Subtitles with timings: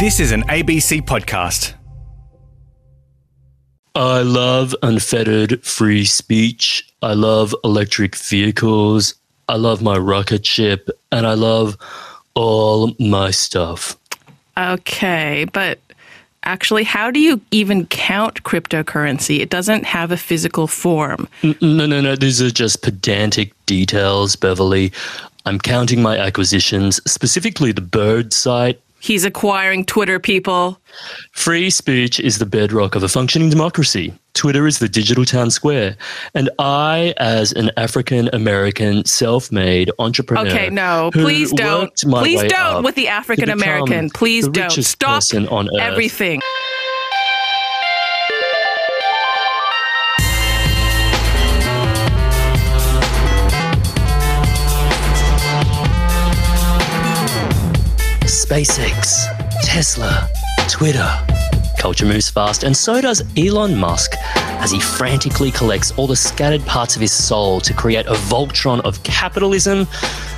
[0.00, 1.74] This is an ABC podcast.
[3.94, 6.90] I love unfettered free speech.
[7.02, 9.12] I love electric vehicles.
[9.46, 10.88] I love my rocket ship.
[11.12, 11.76] And I love
[12.32, 13.94] all my stuff.
[14.56, 15.78] Okay, but
[16.44, 19.40] actually, how do you even count cryptocurrency?
[19.40, 21.28] It doesn't have a physical form.
[21.42, 22.16] No, no, no.
[22.16, 24.92] These are just pedantic details, Beverly.
[25.44, 28.80] I'm counting my acquisitions, specifically the bird site.
[29.00, 30.78] He's acquiring Twitter people.
[31.32, 34.12] Free speech is the bedrock of a functioning democracy.
[34.34, 35.96] Twitter is the digital town square.
[36.34, 40.46] And I, as an African American self made entrepreneur.
[40.46, 41.94] Okay, no, please don't.
[41.96, 44.10] Please don't with the African American.
[44.10, 44.70] Please the don't.
[44.70, 45.80] Stop on earth.
[58.50, 59.26] SpaceX,
[59.62, 60.28] Tesla,
[60.68, 61.08] Twitter.
[61.78, 66.66] Culture moves fast, and so does Elon Musk as he frantically collects all the scattered
[66.66, 69.86] parts of his soul to create a Voltron of capitalism.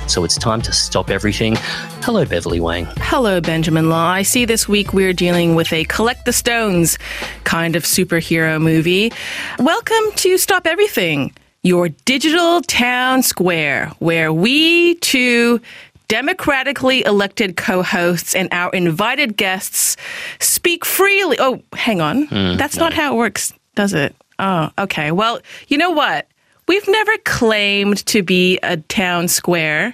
[0.05, 1.55] So it's time to stop everything.
[2.03, 2.85] Hello, Beverly Wang.
[2.97, 4.09] Hello, Benjamin Law.
[4.09, 6.99] I see this week we're dealing with a collect the stones
[7.45, 9.11] kind of superhero movie.
[9.57, 11.33] Welcome to Stop Everything,
[11.63, 15.61] your digital town square, where we two
[16.07, 19.97] democratically elected co-hosts and our invited guests
[20.39, 21.37] speak freely.
[21.39, 22.23] Oh, hang on.
[22.27, 24.15] Hmm, That's not how it works, does it?
[24.39, 25.11] Oh, okay.
[25.11, 26.27] Well, you know what?
[26.67, 29.93] We've never claimed to be a town square.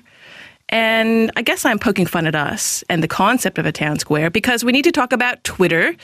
[0.72, 4.30] And I guess I'm poking fun at us and the concept of a town square
[4.30, 5.96] because we need to talk about Twitter,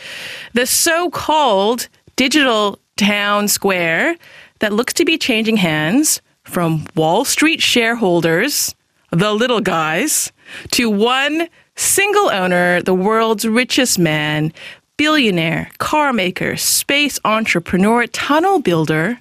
[0.53, 4.15] the so called digital town square
[4.59, 8.73] that looks to be changing hands from Wall Street shareholders,
[9.15, 10.31] the little guys,
[10.71, 14.51] to one single owner, the world's richest man,
[14.97, 19.17] billionaire, car maker, space entrepreneur, tunnel builder,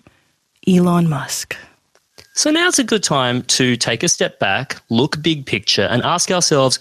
[0.66, 1.56] Elon Musk.
[2.32, 6.30] So now's a good time to take a step back, look big picture, and ask
[6.30, 6.78] ourselves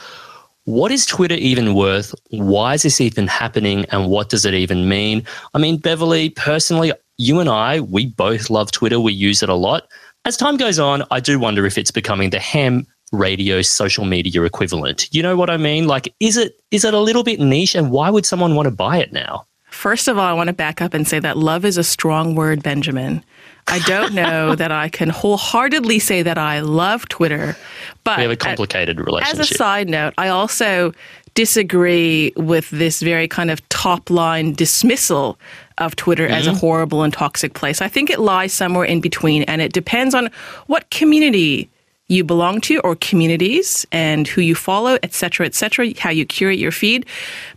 [0.65, 2.15] what is Twitter even worth?
[2.29, 3.85] Why is this even happening?
[3.91, 5.25] And what does it even mean?
[5.53, 8.97] I mean, Beverly, personally, you and I, we both love Twitter.
[8.97, 9.89] We use it a lot.
[10.23, 14.41] As time goes on, I do wonder if it's becoming the ham radio social media
[14.43, 15.07] equivalent.
[15.13, 15.87] You know what I mean?
[15.87, 17.75] Like, is it is it a little bit niche?
[17.75, 19.45] And why would someone want to buy it now?
[19.69, 22.35] First of all, I want to back up and say that love is a strong
[22.35, 23.23] word, Benjamin.
[23.67, 27.55] I don't know that I can wholeheartedly say that I love Twitter,
[28.03, 30.93] but We have a complicated as a side note, I also
[31.33, 35.39] disagree with this very kind of top line dismissal
[35.79, 36.55] of Twitter as Mm-hmm.
[36.55, 37.81] a horrible and toxic place.
[37.81, 40.29] I think it lies somewhere in between, and it depends on
[40.67, 41.69] what community
[42.07, 46.25] you belong to or communities and who you follow, et cetera, et cetera, how you
[46.25, 47.05] curate your feed.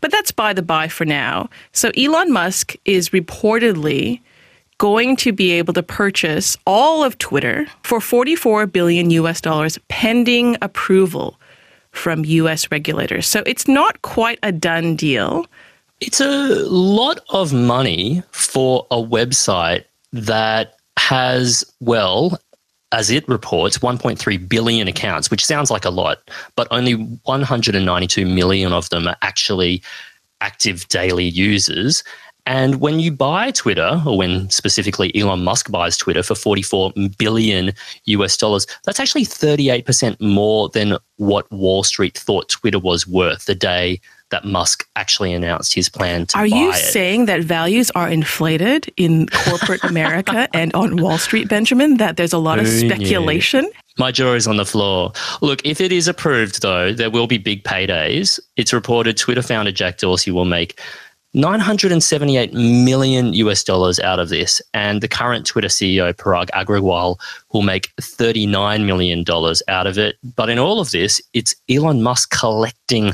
[0.01, 1.49] But that's by the by for now.
[1.73, 4.21] So Elon Musk is reportedly
[4.79, 10.57] going to be able to purchase all of Twitter for 44 billion US dollars pending
[10.63, 11.41] approval
[11.93, 13.27] from US regulators.
[13.27, 15.47] So it's not quite a done deal.
[16.01, 22.39] It's a lot of money for a website that has, well,
[22.97, 28.73] as it reports, 1.3 billion accounts, which sounds like a lot, but only 192 million
[28.73, 29.83] of them are actually
[30.41, 32.03] active daily users.
[32.47, 37.73] And when you buy Twitter, or when specifically Elon Musk buys Twitter for 44 billion
[38.07, 43.55] US dollars, that's actually 38% more than what Wall Street thought Twitter was worth the
[43.55, 44.01] day
[44.31, 46.77] that Musk actually announced his plan to Are you it.
[46.77, 51.97] saying that values are inflated in corporate America and on Wall Street, Benjamin?
[51.99, 52.89] That there's a lot of Who knew?
[52.91, 53.71] speculation?
[53.99, 55.13] My jaw is on the floor.
[55.41, 58.39] Look, if it is approved, though, there will be big paydays.
[58.57, 60.79] It's reported Twitter founder Jack Dorsey will make
[61.35, 67.21] 978 million US dollars out of this, and the current Twitter CEO Parag Agrawal
[67.53, 70.17] will make 39 million dollars out of it.
[70.35, 73.13] But in all of this, it's Elon Musk collecting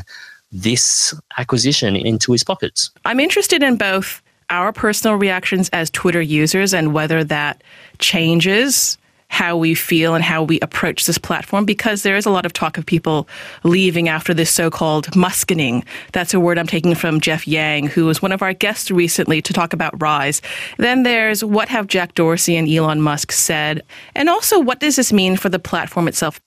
[0.52, 2.90] this acquisition into his pockets.
[3.04, 7.62] I'm interested in both our personal reactions as Twitter users and whether that
[7.98, 8.98] changes
[9.32, 12.52] how we feel and how we approach this platform because there is a lot of
[12.52, 13.26] talk of people
[13.64, 15.82] leaving after this so-called muskening.
[16.12, 19.40] That's a word I'm taking from Jeff Yang, who was one of our guests recently
[19.40, 20.42] to talk about Rise.
[20.76, 23.80] Then there's what have Jack Dorsey and Elon Musk said,
[24.14, 26.38] and also what does this mean for the platform itself?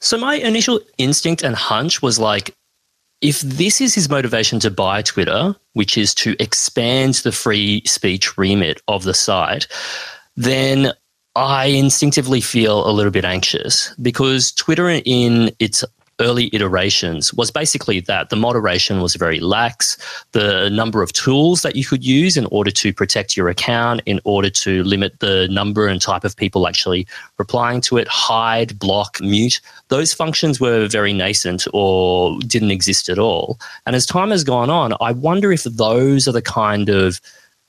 [0.00, 2.52] So my initial instinct and hunch was like,
[3.20, 8.36] if this is his motivation to buy Twitter, which is to expand the free speech
[8.36, 9.66] remit of the site,
[10.36, 10.92] then
[11.36, 15.84] I instinctively feel a little bit anxious because Twitter, in its
[16.20, 19.96] early iterations was basically that the moderation was very lax.
[20.32, 24.20] The number of tools that you could use in order to protect your account, in
[24.24, 27.06] order to limit the number and type of people actually
[27.38, 33.18] replying to it, hide, block, mute, those functions were very nascent or didn't exist at
[33.18, 33.58] all.
[33.86, 37.20] And as time has gone on, I wonder if those are the kind of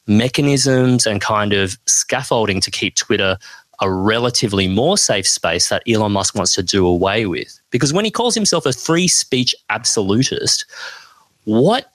[0.08, 3.38] mechanisms and kind of scaffolding to keep Twitter
[3.82, 7.60] a relatively more safe space that Elon Musk wants to do away with.
[7.72, 10.66] Because when he calls himself a free speech absolutist,
[11.44, 11.92] what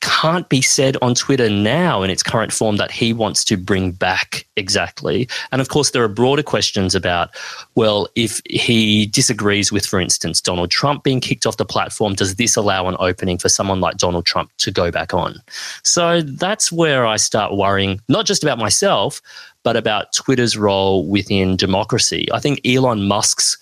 [0.00, 3.92] can't be said on Twitter now in its current form that he wants to bring
[3.92, 5.28] back exactly.
[5.52, 7.30] And of course, there are broader questions about,
[7.74, 12.36] well, if he disagrees with, for instance, Donald Trump being kicked off the platform, does
[12.36, 15.36] this allow an opening for someone like Donald Trump to go back on?
[15.82, 19.20] So that's where I start worrying, not just about myself,
[19.62, 22.26] but about Twitter's role within democracy.
[22.32, 23.58] I think Elon Musk's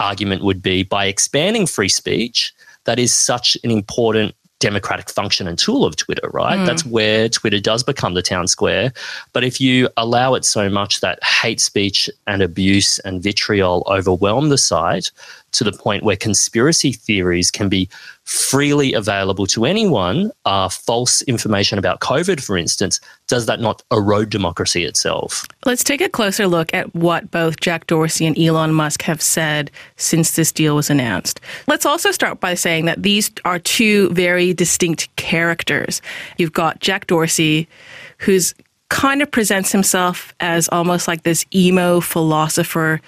[0.00, 2.52] argument would be by expanding free speech,
[2.84, 6.58] that is such an important democratic function and tool of Twitter, right?
[6.58, 6.66] Mm.
[6.66, 8.92] That's where Twitter does become the town square.
[9.32, 14.48] But if you allow it so much that hate speech and abuse and vitriol overwhelm
[14.48, 15.12] the site
[15.52, 17.88] to the point where conspiracy theories can be
[18.24, 24.28] freely available to anyone, uh, false information about COVID, for instance, does that not erode
[24.28, 25.46] democracy itself?
[25.64, 29.70] Let's take a closer look at what both Jack Dorsey and Elon Musk have said
[29.96, 31.40] since this deal was announced.
[31.66, 36.02] Let's also start by saying that these are two very distinct characters.
[36.36, 37.66] You've got Jack Dorsey,
[38.18, 38.54] who's
[38.90, 43.00] kind of presents himself as almost like this emo philosopher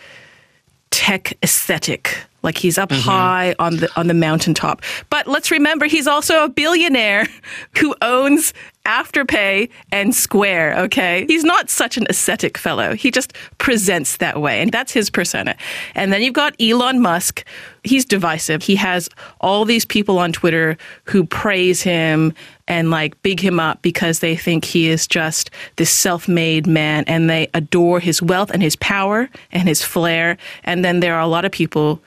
[0.91, 3.01] tech aesthetic like he's up mm-hmm.
[3.01, 4.83] high on the on the mountaintop.
[5.11, 7.27] But let's remember he's also a billionaire
[7.79, 8.53] who owns
[8.87, 11.27] Afterpay and Square, okay?
[11.29, 12.95] He's not such an ascetic fellow.
[12.95, 15.55] He just presents that way, and that's his persona.
[15.95, 17.45] And then you've got Elon Musk.
[17.85, 18.63] He's divisive.
[18.63, 19.09] He has
[19.41, 22.33] all these people on Twitter who praise him
[22.69, 27.29] and like big him up because they think he is just this self-made man and
[27.29, 30.39] they adore his wealth and his power and his flair.
[30.65, 32.01] And then there are a lot of people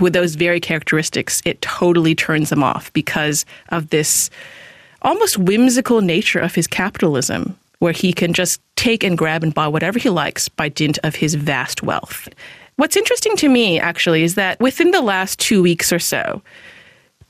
[0.00, 4.30] with those very characteristics, it totally turns them off because of this
[5.02, 9.68] almost whimsical nature of his capitalism, where he can just take and grab and buy
[9.68, 12.28] whatever he likes by dint of his vast wealth.
[12.76, 16.42] What's interesting to me, actually, is that within the last two weeks or so,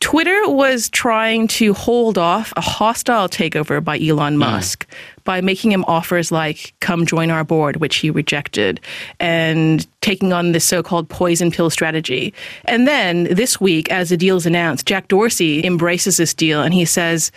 [0.03, 4.41] Twitter was trying to hold off a hostile takeover by Elon hmm.
[4.41, 5.25] Musk mm.
[5.25, 8.81] by making him offers like, come join our board, which he rejected,
[9.21, 12.35] and taking on this so called poison pill strategy.
[12.65, 16.75] And then this week, as the deal is announced, Jack Dorsey embraces this deal and
[16.75, 17.31] he says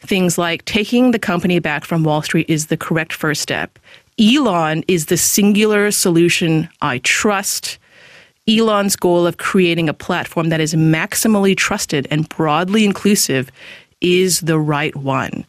[0.00, 3.78] things like, taking the company back from Wall Street is the correct first step.
[4.18, 7.78] Elon is the singular solution I trust.
[8.48, 13.50] Elon's goal of creating a platform that is maximally trusted and broadly inclusive
[14.00, 15.46] is the right one.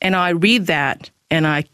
[0.00, 1.64] And I read that and I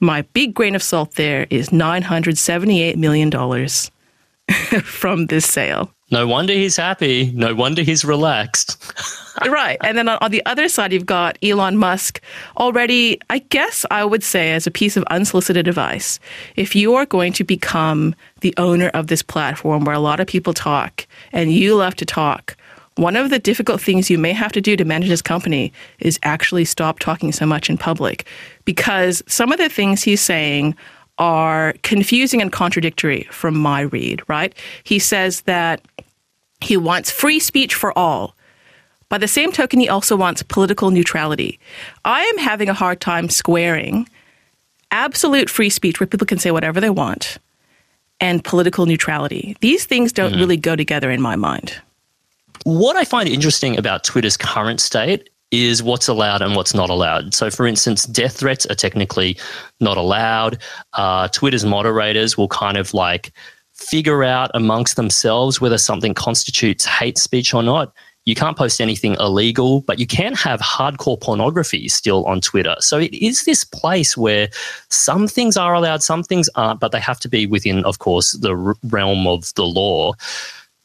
[0.00, 3.30] my big grain of salt there is $978 million
[4.82, 5.92] from this sale.
[6.10, 7.30] No wonder he's happy.
[7.34, 8.79] No wonder he's relaxed.
[9.46, 9.78] right.
[9.82, 12.20] And then on, the other side, you've got Elon Musk
[12.56, 16.20] already, I guess I would say, as a piece of unsolicited advice,
[16.56, 20.26] if you are going to become the owner of this platform where a lot of
[20.26, 22.56] people talk and you love to talk,
[22.96, 26.18] one of the difficult things you may have to do to manage this company is
[26.22, 28.26] actually stop talking so much in public
[28.64, 30.74] because some of the things he's saying
[31.18, 34.54] are confusing and contradictory from my read, right?
[34.84, 35.82] He says that
[36.60, 38.34] he wants free speech for all.
[39.10, 41.58] By the same token, he also wants political neutrality.
[42.04, 44.08] I am having a hard time squaring
[44.92, 47.38] absolute free speech where people can say whatever they want
[48.20, 49.56] and political neutrality.
[49.60, 50.40] These things don't mm-hmm.
[50.40, 51.80] really go together in my mind.
[52.64, 57.34] What I find interesting about Twitter's current state is what's allowed and what's not allowed.
[57.34, 59.36] So, for instance, death threats are technically
[59.80, 60.58] not allowed.
[60.92, 63.32] Uh, Twitter's moderators will kind of like
[63.72, 67.92] figure out amongst themselves whether something constitutes hate speech or not.
[68.26, 72.76] You can't post anything illegal, but you can have hardcore pornography still on Twitter.
[72.80, 74.48] So it is this place where
[74.88, 78.32] some things are allowed, some things aren't, but they have to be within, of course,
[78.32, 80.12] the realm of the law.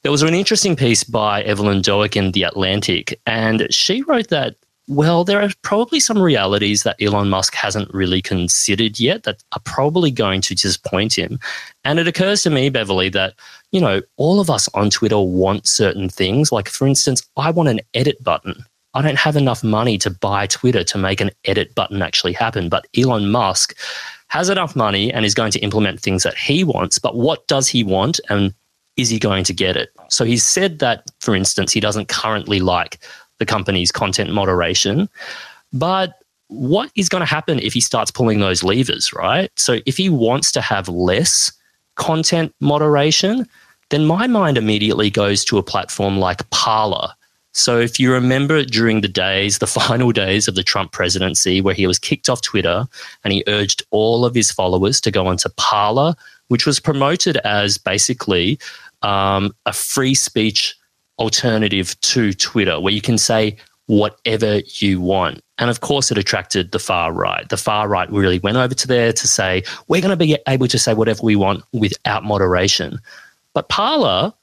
[0.03, 4.55] There was an interesting piece by Evelyn Douek in The Atlantic, and she wrote that,
[4.87, 9.61] well, there are probably some realities that Elon Musk hasn't really considered yet that are
[9.65, 11.39] probably going to disappoint him.
[11.83, 13.33] And it occurs to me, Beverly, that,
[13.75, 16.49] you know, all of us on Twitter want certain things.
[16.49, 18.63] Like, for instance, I want an edit button.
[18.93, 22.69] I don't have enough money to buy Twitter to make an edit button actually happen.
[22.69, 23.77] But Elon Musk
[24.29, 26.99] has enough money and is going to implement things that he wants.
[26.99, 28.21] But what does he want?
[28.29, 28.53] And
[28.95, 29.89] is he going to get it?
[30.07, 32.99] So he's said that, for instance, he doesn't currently like
[33.39, 35.09] the company's content moderation.
[35.73, 36.13] But
[36.47, 39.51] what is going to happen if he starts pulling those levers, right?
[39.57, 41.51] So if he wants to have less
[41.95, 43.45] content moderation,
[43.89, 47.09] then my mind immediately goes to a platform like Parler.
[47.53, 51.73] So if you remember during the days, the final days of the Trump presidency, where
[51.73, 52.85] he was kicked off Twitter
[53.23, 56.15] and he urged all of his followers to go onto Parler,
[56.49, 58.59] which was promoted as basically
[59.01, 60.75] um, a free speech
[61.17, 63.55] alternative to Twitter, where you can say
[63.87, 65.41] whatever you want.
[65.57, 67.47] And of course, it attracted the far right.
[67.47, 70.67] The far right really went over to there to say, we're going to be able
[70.67, 72.99] to say whatever we want without moderation.
[73.55, 74.33] But Parler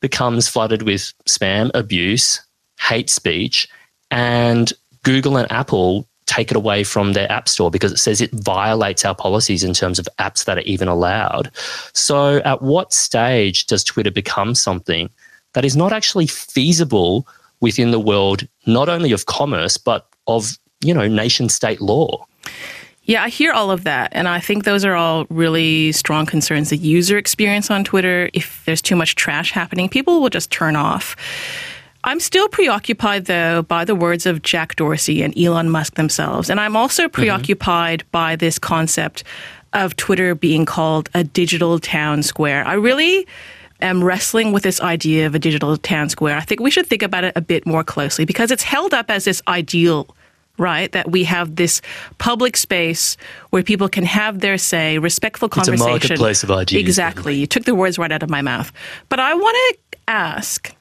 [0.00, 2.40] becomes flooded with spam, abuse,
[2.80, 3.68] hate speech,
[4.10, 4.72] and
[5.04, 9.04] Google and Apple take it away from their app store because it says it violates
[9.04, 11.50] our policies in terms of apps that are even allowed.
[11.92, 15.10] So, at what stage does Twitter become something
[15.52, 17.26] that is not actually feasible
[17.60, 22.26] within the world, not only of commerce, but of, you know, nation state law?
[23.04, 24.10] Yeah, I hear all of that.
[24.12, 26.70] And I think those are all really strong concerns.
[26.70, 30.76] The user experience on Twitter, if there's too much trash happening, people will just turn
[30.76, 31.16] off.
[32.04, 36.50] I'm still preoccupied, though, by the words of Jack Dorsey and Elon Musk themselves.
[36.50, 37.12] And I'm also mm-hmm.
[37.12, 38.08] preoccupied mm-hmm.
[38.10, 39.24] by this concept
[39.72, 42.64] of Twitter being called a digital town square.
[42.66, 43.26] I really
[43.80, 46.36] am wrestling with this idea of a digital town square.
[46.36, 49.10] I think we should think about it a bit more closely because it's held up
[49.10, 50.14] as this ideal
[50.58, 50.92] right?
[50.92, 51.80] That we have this
[52.18, 53.16] public space
[53.50, 55.74] where people can have their say, respectful conversation.
[55.74, 56.80] It's a marketplace of ideas.
[56.80, 57.34] Exactly.
[57.34, 58.72] You took the words right out of my mouth.
[59.08, 60.74] But I want to ask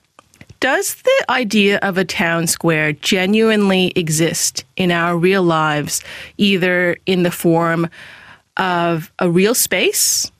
[0.62, 6.04] does the idea of a town square genuinely exist in our real lives,
[6.38, 7.90] either in the form
[8.58, 10.32] of a real space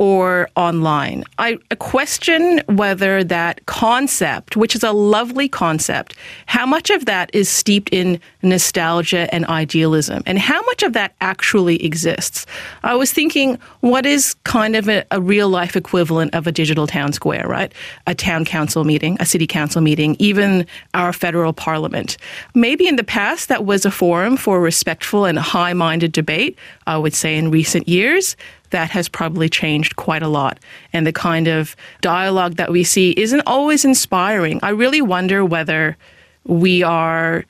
[0.00, 1.22] or online.
[1.38, 6.16] I question whether that concept, which is a lovely concept,
[6.46, 11.14] how much of that is steeped in nostalgia and idealism, and how much of that
[11.20, 12.46] actually exists.
[12.82, 16.86] I was thinking, what is kind of a, a real life equivalent of a digital
[16.86, 17.70] town square, right?
[18.06, 22.16] A town council meeting, a city council meeting, even our federal parliament.
[22.54, 26.56] Maybe in the past that was a forum for respectful and high minded debate.
[26.90, 28.36] I would say in recent years,
[28.70, 30.58] that has probably changed quite a lot.
[30.92, 34.58] And the kind of dialogue that we see isn't always inspiring.
[34.64, 35.96] I really wonder whether
[36.44, 37.44] we are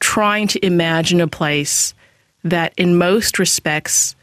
[0.00, 1.94] trying to imagine a place
[2.42, 4.16] that, in most respects,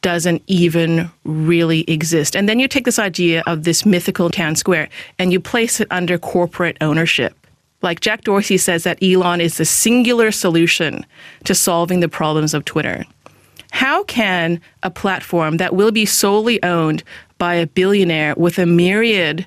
[0.00, 2.36] doesn't even really exist.
[2.36, 5.88] And then you take this idea of this mythical town square and you place it
[5.90, 7.34] under corporate ownership.
[7.82, 11.04] Like Jack Dorsey says that Elon is the singular solution
[11.44, 13.04] to solving the problems of Twitter.
[13.72, 17.02] How can a platform that will be solely owned
[17.38, 19.46] by a billionaire with a myriad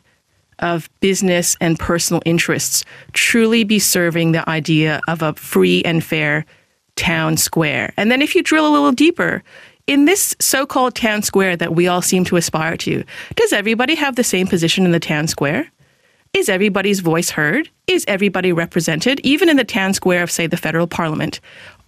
[0.59, 6.43] of business and personal interests truly be serving the idea of a free and fair
[6.95, 7.93] town square?
[7.97, 9.43] And then if you drill a little deeper,
[9.85, 13.03] in this so called town square that we all seem to aspire to,
[13.35, 15.71] does everybody have the same position in the town square?
[16.33, 17.69] Is everybody's voice heard?
[17.87, 19.21] Is everybody represented?
[19.21, 21.39] Even in the town square of, say, the federal parliament,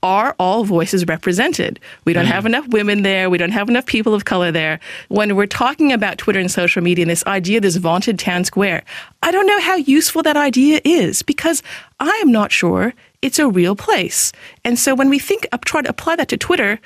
[0.03, 1.79] are all voices represented?
[2.05, 2.31] We don't mm.
[2.31, 3.29] have enough women there.
[3.29, 4.79] We don't have enough people of color there.
[5.09, 8.83] When we're talking about Twitter and social media and this idea, this vaunted town square,
[9.23, 11.63] I don't know how useful that idea is because
[11.99, 14.31] I am not sure it's a real place.
[14.63, 16.79] And so when we think, up, try to apply that to Twitter,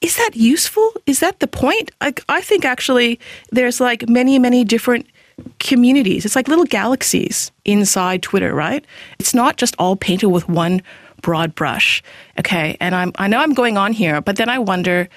[0.00, 0.92] is that useful?
[1.06, 1.90] Is that the point?
[2.00, 3.18] Like, I think actually
[3.50, 5.06] there's like many, many different
[5.58, 6.24] communities.
[6.24, 8.84] It's like little galaxies inside Twitter, right?
[9.18, 10.82] It's not just all painted with one
[11.24, 12.02] broad brush.
[12.38, 12.76] Okay.
[12.80, 15.08] And I'm, I know I'm going on here, but then I wonder,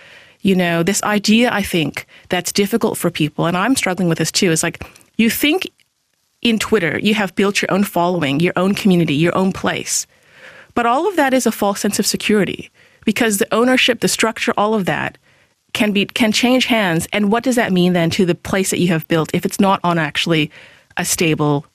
[0.41, 4.31] you know, this idea I think that's difficult for people, and I'm struggling with this
[4.31, 4.83] too, is like
[5.17, 5.67] you think
[6.41, 10.07] in Twitter you have built your own following, your own community, your own place.
[10.75, 12.71] But all of that is a false sense of security
[13.03, 15.17] because the ownership, the structure, all of that
[15.73, 17.07] can be can change hands.
[17.11, 19.59] And what does that mean then to the place that you have built if it's
[19.59, 20.51] not on actually
[20.95, 21.65] a stable,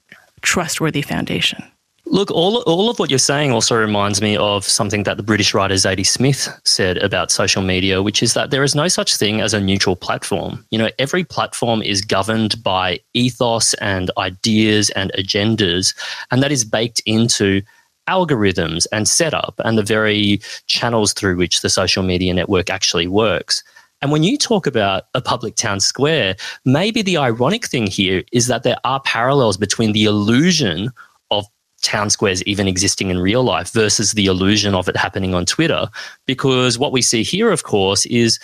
[0.40, 1.62] trustworthy foundation?
[2.06, 5.54] Look, all, all of what you're saying also reminds me of something that the British
[5.54, 9.40] writer Zadie Smith said about social media, which is that there is no such thing
[9.40, 10.64] as a neutral platform.
[10.70, 15.94] You know, every platform is governed by ethos and ideas and agendas,
[16.30, 17.62] and that is baked into
[18.08, 23.62] algorithms and setup and the very channels through which the social media network actually works.
[24.02, 28.48] And when you talk about a public town square, maybe the ironic thing here is
[28.48, 30.90] that there are parallels between the illusion
[31.82, 35.88] town squares even existing in real life versus the illusion of it happening on Twitter.
[36.26, 38.38] Because what we see here, of course, is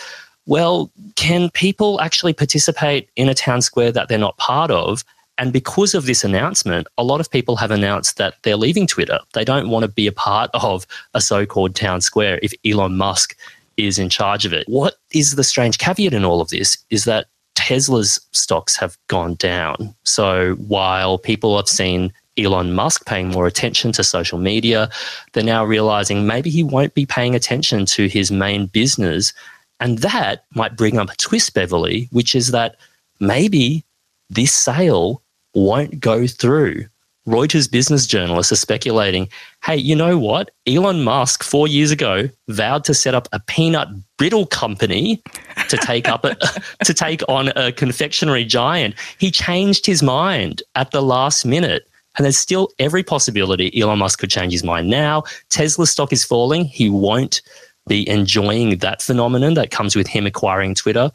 [0.47, 5.05] well, can people actually participate in a town square that they're not part of
[5.39, 9.21] And because of this announcement, a lot of people have announced that they're leaving Twitter.
[9.33, 12.97] They don't want to be a part of a so called town square if Elon
[12.97, 13.37] Musk
[13.77, 14.69] is in charge of it.
[14.69, 19.35] What is the strange caveat in all of this is that Tesla's stocks have gone
[19.35, 19.95] down.
[20.03, 24.89] So while people have seen Elon Musk paying more attention to social media,
[25.33, 29.33] they're now realizing maybe he won't be paying attention to his main business.
[29.81, 32.77] And that might bring up a twist, Beverly, which is that
[33.21, 33.85] maybe
[34.31, 35.23] this sale
[35.55, 36.87] won't go through.
[37.29, 39.29] Reuters business journalists are speculating
[39.65, 40.51] hey, you know what?
[40.67, 45.21] Elon Musk, four years ago, vowed to set up a peanut brittle company
[45.69, 46.37] to take up a,
[46.85, 48.95] to take on a confectionery giant.
[49.19, 51.87] He changed his mind at the last minute.
[52.19, 55.23] And there's still every possibility Elon Musk could change his mind now.
[55.51, 56.65] Tesla stock is falling.
[56.65, 57.41] He won't
[57.87, 61.13] be enjoying that phenomenon that comes with him acquiring Twitter.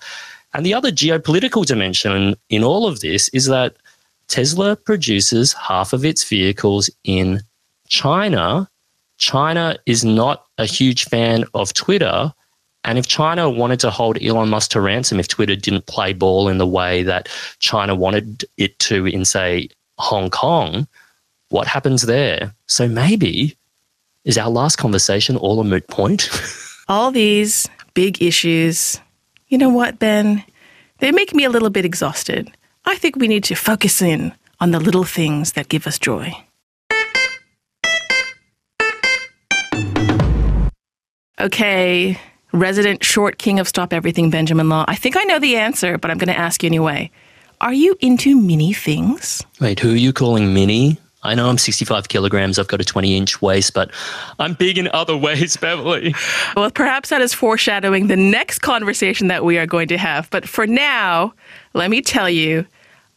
[0.53, 3.75] And the other geopolitical dimension in all of this is that
[4.27, 7.41] Tesla produces half of its vehicles in
[7.87, 8.69] China.
[9.17, 12.33] China is not a huge fan of Twitter.
[12.85, 16.47] And if China wanted to hold Elon Musk to ransom if Twitter didn't play ball
[16.47, 17.27] in the way that
[17.59, 19.69] China wanted it to in, say,
[19.99, 20.87] Hong Kong,
[21.53, 22.55] what happens there?
[22.65, 23.55] So maybe
[24.25, 26.27] is our last conversation all a moot point?
[26.87, 28.99] all these big issues.
[29.49, 30.43] You know what, Ben?
[30.97, 32.51] They make me a little bit exhausted.
[32.85, 36.33] I think we need to focus in on the little things that give us joy.
[41.39, 42.19] Okay,
[42.51, 44.85] resident short king of Stop Everything, Benjamin Law.
[44.87, 47.11] I think I know the answer, but I'm going to ask you anyway.
[47.61, 49.45] Are you into mini things?
[49.61, 50.97] Wait, who are you calling mini?
[51.23, 53.91] I know I'm 65 kilograms, I've got a 20 inch waist, but
[54.39, 56.13] I'm big in other ways, Beverly.
[56.55, 60.29] Well, perhaps that is foreshadowing the next conversation that we are going to have.
[60.29, 61.33] But for now,
[61.73, 62.65] let me tell you,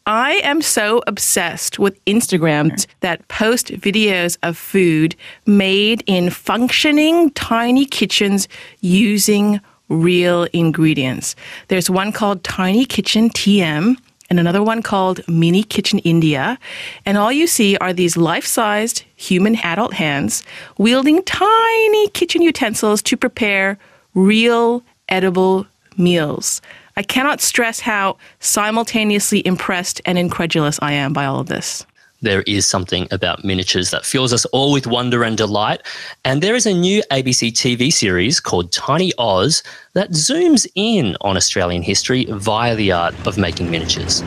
[0.06, 7.86] I am so obsessed with Instagrams that post videos of food made in functioning tiny
[7.86, 8.46] kitchens
[8.82, 11.34] using real ingredients.
[11.69, 13.97] There's one called Tiny Kitchen TM
[14.28, 16.58] and another one called Mini Kitchen India.
[17.04, 20.43] And all you see are these life sized human adult hands
[20.78, 23.78] wielding tiny kitchen utensils to prepare
[24.15, 26.60] real edible meals.
[26.97, 31.84] I cannot stress how simultaneously impressed and incredulous I am by all of this.
[32.23, 35.83] There is something about miniatures that fills us all with wonder and delight.
[36.25, 41.37] And there is a new ABC TV series called Tiny Oz that zooms in on
[41.37, 44.23] Australian history via the art of making miniatures.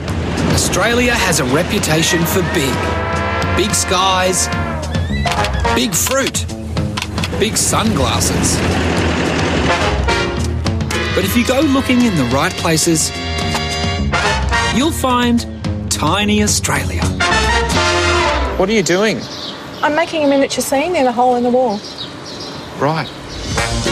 [0.53, 2.75] Australia has a reputation for big.
[3.57, 4.47] Big skies,
[5.73, 6.45] big fruit,
[7.39, 8.57] big sunglasses.
[11.15, 13.09] But if you go looking in the right places,
[14.77, 15.45] you'll find
[15.91, 17.01] tiny Australia.
[18.59, 19.21] What are you doing?
[19.81, 21.79] I'm making a miniature scene in a hole in the wall.
[22.77, 23.09] Right.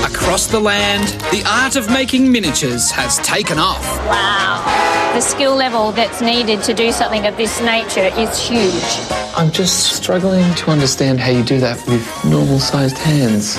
[0.04, 3.82] Across the land, the art of making miniatures has taken off.
[4.08, 5.14] Wow.
[5.14, 8.84] The skill level that's needed to do something of this nature is huge.
[9.38, 13.58] I'm just struggling to understand how you do that with normal sized hands.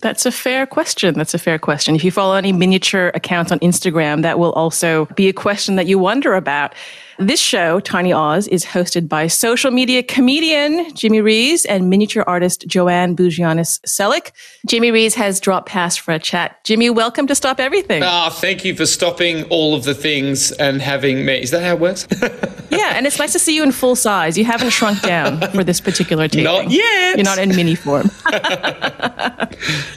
[0.00, 1.14] That's a fair question.
[1.14, 1.94] That's a fair question.
[1.94, 5.86] If you follow any miniature accounts on Instagram, that will also be a question that
[5.86, 6.74] you wonder about.
[7.20, 12.64] This show, Tiny Oz, is hosted by social media comedian Jimmy Rees and miniature artist
[12.68, 14.30] Joanne Bugianis Selick.
[14.68, 16.62] Jimmy Rees has dropped past for a chat.
[16.62, 18.04] Jimmy, welcome to Stop Everything.
[18.04, 21.42] Ah, thank you for stopping all of the things and having me.
[21.42, 22.06] Is that how it works?
[22.70, 24.38] yeah, and it's nice to see you in full size.
[24.38, 26.44] You haven't shrunk down for this particular taping.
[26.44, 27.16] Not yet.
[27.16, 28.12] You're not in mini form.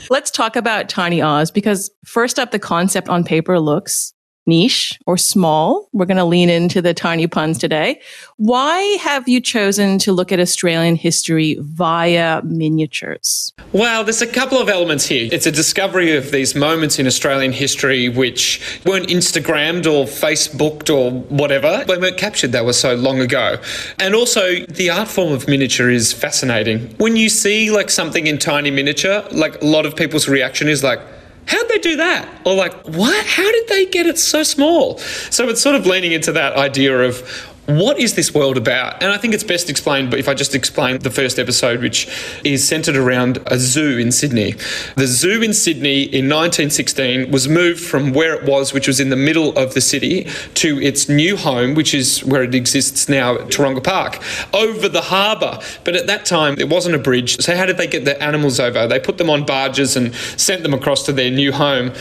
[0.09, 5.17] Let's talk about Tiny Oz because first up, the concept on paper looks niche or
[5.17, 5.87] small.
[5.93, 8.01] We're going to lean into the tiny puns today.
[8.37, 13.53] Why have you chosen to look at Australian history via miniatures?
[13.71, 15.29] Well, there's a couple of elements here.
[15.31, 21.11] It's a discovery of these moments in Australian history which weren't Instagrammed or Facebooked or
[21.11, 21.83] whatever.
[21.87, 23.57] They weren't captured, they were so long ago.
[23.99, 26.93] And also, the art form of miniature is fascinating.
[26.97, 30.83] When you see like something in tiny miniature, like a lot of people's reaction is
[30.83, 30.99] like,
[31.47, 32.27] how'd they do that?
[32.45, 33.25] Or like, what?
[33.25, 34.97] How did they get it so small?
[34.97, 39.01] So it's sort of leaning into that idea of what is this world about?
[39.01, 42.07] And I think it's best explained, if I just explain the first episode, which
[42.43, 44.55] is centered around a zoo in Sydney.
[44.95, 49.09] The zoo in Sydney in 1916 was moved from where it was, which was in
[49.09, 53.37] the middle of the city, to its new home, which is where it exists now,
[53.37, 54.19] Taronga Park,
[54.53, 55.59] over the harbour.
[55.83, 57.39] But at that time, there wasn't a bridge.
[57.41, 58.87] So, how did they get the animals over?
[58.87, 61.93] They put them on barges and sent them across to their new home.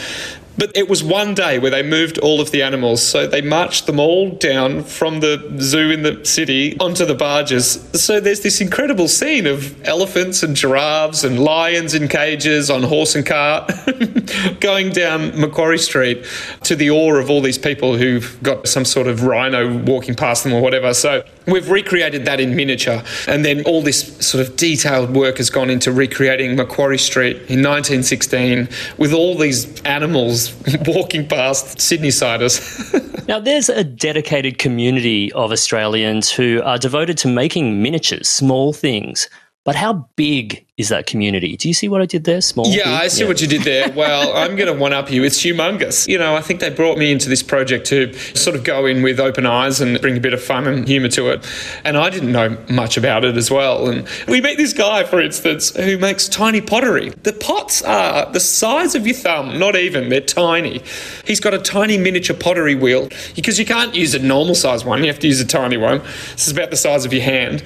[0.58, 3.06] But it was one day where they moved all of the animals.
[3.06, 7.88] So they marched them all down from the zoo in the city onto the barges.
[7.94, 13.14] So there's this incredible scene of elephants and giraffes and lions in cages on horse
[13.14, 13.72] and cart
[14.60, 16.24] going down Macquarie Street
[16.64, 20.44] to the awe of all these people who've got some sort of rhino walking past
[20.44, 20.92] them or whatever.
[20.94, 23.02] So we've recreated that in miniature.
[23.26, 27.62] And then all this sort of detailed work has gone into recreating Macquarie Street in
[27.62, 30.39] 1916 with all these animals
[30.86, 32.60] walking past Sydney siders.
[33.28, 39.28] Now, there's a dedicated community of Australians who are devoted to making miniatures, small things.
[39.62, 41.54] But how big is that community?
[41.54, 42.40] Do you see what I did there?
[42.40, 42.66] Small.
[42.68, 42.86] Yeah, big?
[42.86, 43.90] I see what you did there.
[44.00, 45.24] Well, I'm going to one up you.
[45.24, 46.08] It's humongous.
[46.08, 49.02] You know, I think they brought me into this project to sort of go in
[49.02, 51.46] with open eyes and bring a bit of fun and humour to it.
[51.84, 53.88] And I didn't know much about it as well.
[53.88, 57.10] And we meet this guy, for instance, who makes tiny pottery.
[57.24, 60.80] The pots are the size of your thumb, not even, they're tiny.
[61.26, 65.00] He's got a tiny miniature pottery wheel because you can't use a normal size one,
[65.00, 65.98] you have to use a tiny one.
[66.32, 67.62] This is about the size of your hand.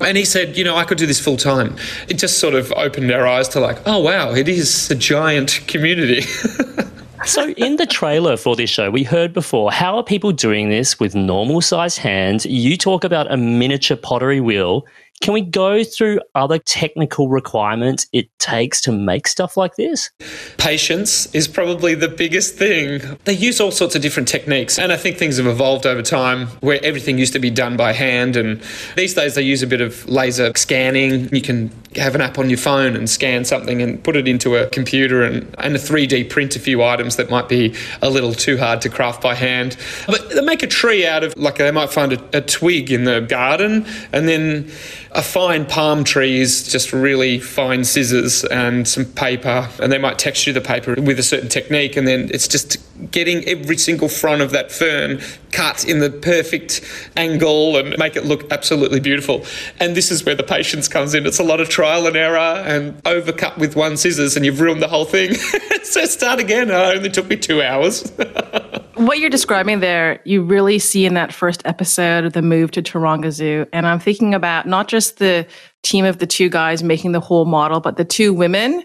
[0.00, 1.76] And he said, you know, I could do this full time.
[2.08, 5.60] It just sort of opened our eyes to like, oh wow, it is a giant
[5.66, 6.22] community.
[7.24, 11.00] So, in the trailer for this show, we heard before how are people doing this
[11.00, 12.46] with normal sized hands?
[12.46, 14.86] You talk about a miniature pottery wheel.
[15.22, 20.10] Can we go through other technical requirements it takes to make stuff like this?
[20.58, 23.00] Patience is probably the biggest thing.
[23.24, 26.48] They use all sorts of different techniques, and I think things have evolved over time
[26.60, 28.36] where everything used to be done by hand.
[28.36, 28.62] And
[28.96, 31.34] these days, they use a bit of laser scanning.
[31.34, 34.56] You can have an app on your phone and scan something and put it into
[34.56, 38.34] a computer and, and a 3D print a few items that might be a little
[38.34, 39.78] too hard to craft by hand.
[40.06, 43.04] But they make a tree out of, like, they might find a, a twig in
[43.04, 44.70] the garden and then
[45.16, 50.18] a fine palm tree is just really fine scissors and some paper, and they might
[50.18, 52.76] texture the paper with a certain technique, and then it's just
[53.10, 55.18] getting every single frond of that fern
[55.52, 56.82] cut in the perfect
[57.16, 59.42] angle and make it look absolutely beautiful.
[59.80, 61.24] And this is where the patience comes in.
[61.24, 64.82] It's a lot of trial and error and overcut with one scissors, and you've ruined
[64.82, 65.32] the whole thing.
[65.82, 66.68] so start again.
[66.68, 68.12] It only took me two hours.
[68.96, 72.82] what you're describing there, you really see in that first episode of the move to
[72.82, 73.66] Taronga Zoo.
[73.72, 75.46] And I'm thinking about not just the
[75.82, 78.84] team of the two guys making the whole model, but the two women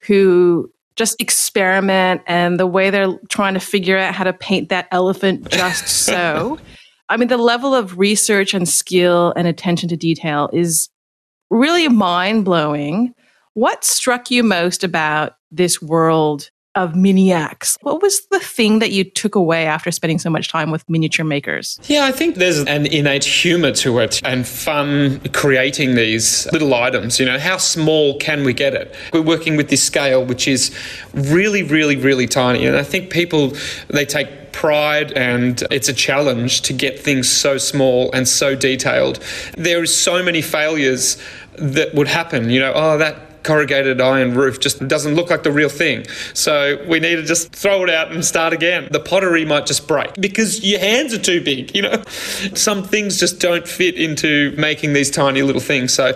[0.00, 4.88] who just experiment and the way they're trying to figure out how to paint that
[4.90, 6.58] elephant just so.
[7.08, 10.88] I mean, the level of research and skill and attention to detail is
[11.50, 13.14] really mind blowing.
[13.52, 17.76] What struck you most about this world of Miniacs.
[17.82, 21.24] What was the thing that you took away after spending so much time with miniature
[21.24, 21.78] makers?
[21.84, 27.20] Yeah, I think there's an innate humor to it and fun creating these little items.
[27.20, 28.94] You know, how small can we get it?
[29.12, 30.74] We're working with this scale, which is
[31.12, 32.66] really, really, really tiny.
[32.66, 33.52] And I think people,
[33.88, 39.18] they take pride and it's a challenge to get things so small and so detailed.
[39.56, 41.18] There is so many failures
[41.58, 42.50] that would happen.
[42.50, 46.06] You know, oh, that corrugated iron roof just doesn't look like the real thing.
[46.32, 48.88] So we need to just throw it out and start again.
[48.90, 52.02] The pottery might just break because your hands are too big, you know.
[52.54, 55.92] Some things just don't fit into making these tiny little things.
[55.92, 56.14] So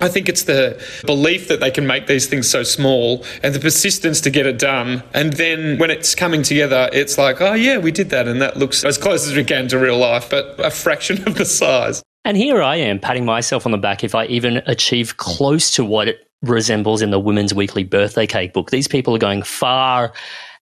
[0.00, 3.58] I think it's the belief that they can make these things so small and the
[3.58, 5.02] persistence to get it done.
[5.12, 8.28] And then when it's coming together, it's like, oh, yeah, we did that.
[8.28, 11.34] And that looks as close as we can to real life, but a fraction of
[11.34, 12.02] the size.
[12.24, 15.84] And here I am patting myself on the back if I even achieve close to
[15.84, 18.70] what it resembles in the Women's Weekly Birthday Cake book.
[18.70, 20.12] These people are going far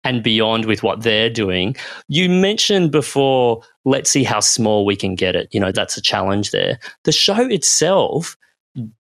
[0.05, 1.77] and beyond with what they're doing.
[2.09, 5.49] You mentioned before, let's see how small we can get it.
[5.53, 6.79] You know, that's a challenge there.
[7.05, 8.37] The show itself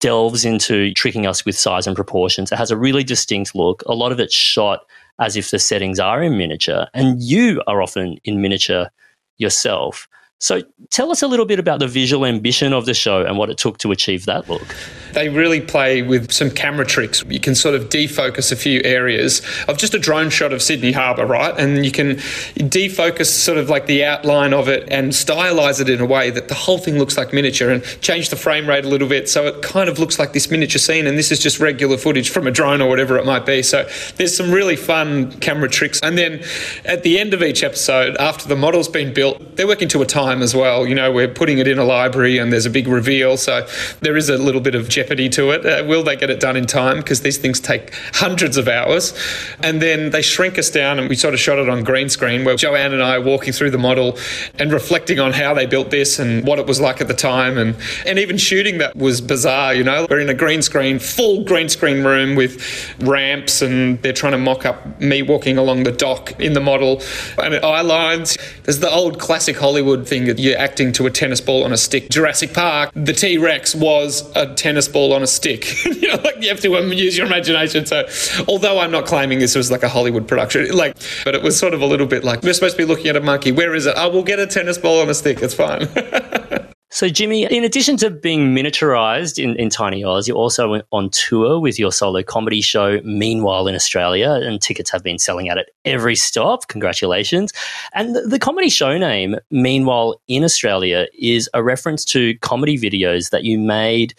[0.00, 2.52] delves into tricking us with size and proportions.
[2.52, 3.82] It has a really distinct look.
[3.86, 4.80] A lot of it's shot
[5.18, 8.90] as if the settings are in miniature, and you are often in miniature
[9.38, 10.08] yourself.
[10.38, 13.50] So tell us a little bit about the visual ambition of the show and what
[13.50, 14.74] it took to achieve that look.
[15.12, 17.24] They really play with some camera tricks.
[17.28, 20.92] You can sort of defocus a few areas of just a drone shot of Sydney
[20.92, 21.54] Harbour, right?
[21.58, 26.00] And you can defocus sort of like the outline of it and stylize it in
[26.00, 28.88] a way that the whole thing looks like miniature and change the frame rate a
[28.88, 31.60] little bit so it kind of looks like this miniature scene and this is just
[31.60, 33.62] regular footage from a drone or whatever it might be.
[33.62, 36.00] So there's some really fun camera tricks.
[36.02, 36.42] And then
[36.84, 40.06] at the end of each episode, after the model's been built, they're working to a
[40.06, 40.86] time as well.
[40.86, 43.36] You know, we're putting it in a library and there's a big reveal.
[43.36, 43.66] So
[44.00, 45.64] there is a little bit of jeopardy to it.
[45.64, 46.98] Uh, will they get it done in time?
[46.98, 49.14] Because these things take hundreds of hours.
[49.62, 52.44] And then they shrink us down, and we sort of shot it on green screen
[52.44, 54.18] where Joanne and I are walking through the model
[54.58, 57.56] and reflecting on how they built this and what it was like at the time.
[57.56, 60.06] And, and even shooting that was bizarre, you know.
[60.10, 62.60] We're in a green screen, full green screen room with
[63.00, 67.00] ramps, and they're trying to mock up me walking along the dock in the model
[67.38, 68.36] and eye lines.
[68.64, 71.78] There's the old classic Hollywood thing that you're acting to a tennis ball on a
[71.78, 72.10] stick.
[72.10, 75.84] Jurassic Park, the T Rex was a tennis ball on a stick.
[75.84, 77.86] you know, like you have to um, use your imagination.
[77.86, 78.06] So,
[78.48, 81.74] although I'm not claiming this was like a Hollywood production, like, but it was sort
[81.74, 83.52] of a little bit like we're supposed to be looking at a monkey.
[83.52, 83.94] Where is it?
[83.96, 85.40] Oh, we'll get a tennis ball on a stick.
[85.42, 85.88] It's fine.
[86.92, 91.60] So, Jimmy, in addition to being miniaturized in, in Tiny Oz, you're also on tour
[91.60, 95.70] with your solo comedy show, Meanwhile in Australia, and tickets have been selling out at
[95.84, 96.66] every stop.
[96.66, 97.52] Congratulations.
[97.94, 103.30] And the, the comedy show name, Meanwhile in Australia, is a reference to comedy videos
[103.30, 104.12] that you made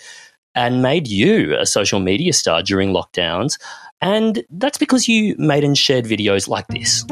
[0.56, 3.60] and made you a social media star during lockdowns.
[4.02, 7.06] And that's because you made and shared videos like this.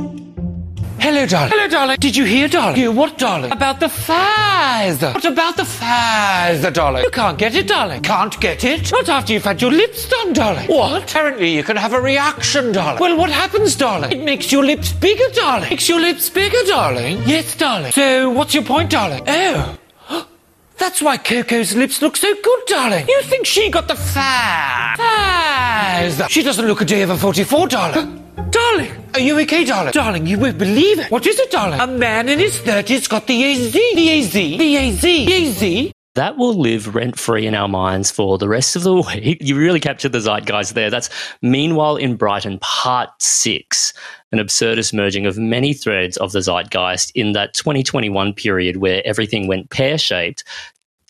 [0.99, 1.51] Hello, darling.
[1.53, 1.97] Hello, darling.
[1.99, 2.75] Did you hear, darling?
[2.75, 3.53] Hear what, darling?
[3.53, 5.13] About the Pfizer.
[5.13, 7.03] What about the Pfizer, darling?
[7.03, 8.03] You can't get it, darling.
[8.03, 8.91] Can't get it?
[8.91, 10.67] Not after you've had your lips done, darling.
[10.67, 11.03] What?
[11.09, 12.99] Apparently you can have a reaction, darling.
[12.99, 14.11] Well, what happens, darling?
[14.11, 15.69] It makes your lips bigger, darling.
[15.69, 17.23] Makes your lips bigger, darling.
[17.25, 17.93] Yes, darling.
[17.93, 19.23] So, what's your point, darling?
[19.25, 19.78] Oh.
[20.79, 23.05] That's why Coco's lips look so good, darling.
[23.07, 26.29] You think she got the fa- Pfizer?
[26.29, 28.23] She doesn't look a day over 44, darling.
[28.49, 29.91] Darling, are you okay, darling?
[29.91, 31.11] Darling, you won't believe it.
[31.11, 31.79] What is it, darling?
[31.79, 33.73] A man in his 30s got the AZ.
[33.73, 34.33] The AZ.
[34.33, 35.01] The AZ.
[35.01, 35.33] The
[35.87, 35.91] AZ.
[36.19, 39.37] That will live rent free in our minds for the rest of the week.
[39.39, 40.89] You really captured the zeitgeist there.
[40.89, 41.09] That's
[41.41, 43.93] Meanwhile in Brighton, part six,
[44.33, 49.47] an absurdist merging of many threads of the zeitgeist in that 2021 period where everything
[49.47, 50.43] went pear shaped.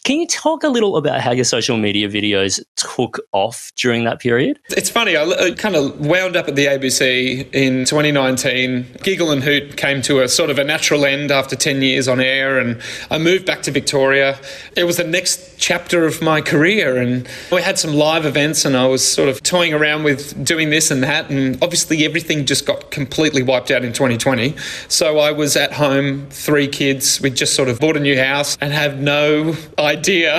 [0.04, 4.20] Can you talk a little about how your social media videos took off during that
[4.20, 4.60] period?
[4.70, 8.98] It's funny, I, kind of wound up at the ABC in 2019.
[9.04, 12.22] Giggle and Hoot came to a sort of a natural end after 10 years on
[12.22, 12.82] air, and
[13.12, 14.40] I moved back to Victoria.
[14.76, 18.78] It was the next chapter of my career, and we had some live events, and
[18.78, 22.66] I was sort of toying around with doing this and that, and obviously everything just
[22.66, 24.56] got completely wiped out in 2020.
[24.88, 28.58] So I was at home, three kids, we just sort of bought a new house
[28.62, 29.89] and have no idea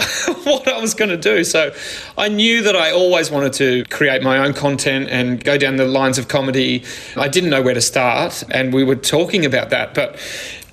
[0.44, 1.44] what I was going to do.
[1.44, 1.74] So
[2.16, 5.86] I knew that I always wanted to create my own content and go down the
[5.86, 6.84] lines of comedy.
[7.16, 10.18] I didn't know where to start, and we were talking about that, but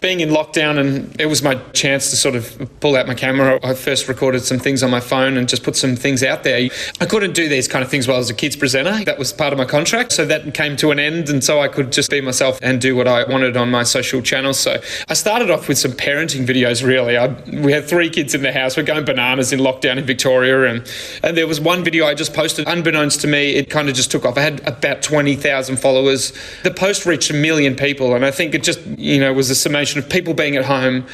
[0.01, 3.59] being in lockdown and it was my chance to sort of pull out my camera.
[3.63, 6.69] I first recorded some things on my phone and just put some things out there.
[7.01, 9.03] I couldn't do these kind of things while I was a kids presenter.
[9.05, 10.11] That was part of my contract.
[10.11, 11.29] So that came to an end.
[11.29, 14.21] And so I could just be myself and do what I wanted on my social
[14.21, 14.59] channels.
[14.59, 17.17] So I started off with some parenting videos, really.
[17.17, 17.27] I,
[17.63, 18.77] we had three kids in the house.
[18.77, 20.65] We're going bananas in lockdown in Victoria.
[20.65, 20.89] And,
[21.23, 22.67] and there was one video I just posted.
[22.67, 24.37] Unbeknownst to me, it kind of just took off.
[24.37, 26.33] I had about 20,000 followers.
[26.63, 28.15] The post reached a million people.
[28.15, 31.05] And I think it just, you know, was a summation of people being at home.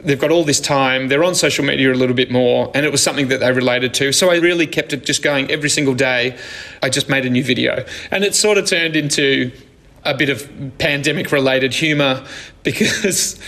[0.00, 2.92] They've got all this time, they're on social media a little bit more, and it
[2.92, 4.12] was something that they related to.
[4.12, 6.38] So I really kept it just going every single day.
[6.82, 7.84] I just made a new video.
[8.10, 9.52] And it sort of turned into
[10.04, 12.26] a bit of pandemic related humour
[12.62, 13.38] because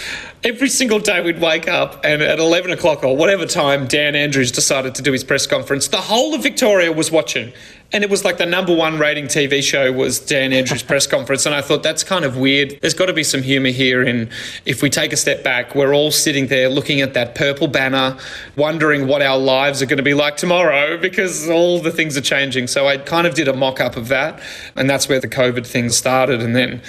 [0.45, 4.51] every single day we'd wake up and at 11 o'clock or whatever time Dan Andrews
[4.51, 7.53] decided to do his press conference, the whole of Victoria was watching.
[7.95, 11.45] And it was like the number one rating TV show was Dan Andrews' press conference.
[11.45, 12.79] And I thought that's kind of weird.
[12.81, 14.03] There's got to be some humour here.
[14.03, 14.31] And
[14.65, 18.17] if we take a step back, we're all sitting there looking at that purple banner,
[18.57, 22.23] wondering what our lives are going to be like tomorrow because all the things are
[22.23, 22.67] changing.
[22.67, 24.41] So I kind of did a mock up of that.
[24.75, 26.41] And that's where the COVID thing started.
[26.41, 26.81] And then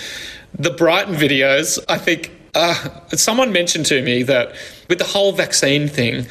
[0.57, 2.75] the Brighton videos, I think uh,
[3.11, 4.55] someone mentioned to me that
[4.87, 6.27] with the whole vaccine thing,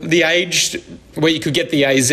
[0.00, 0.76] the age
[1.14, 2.10] where you could get the AZ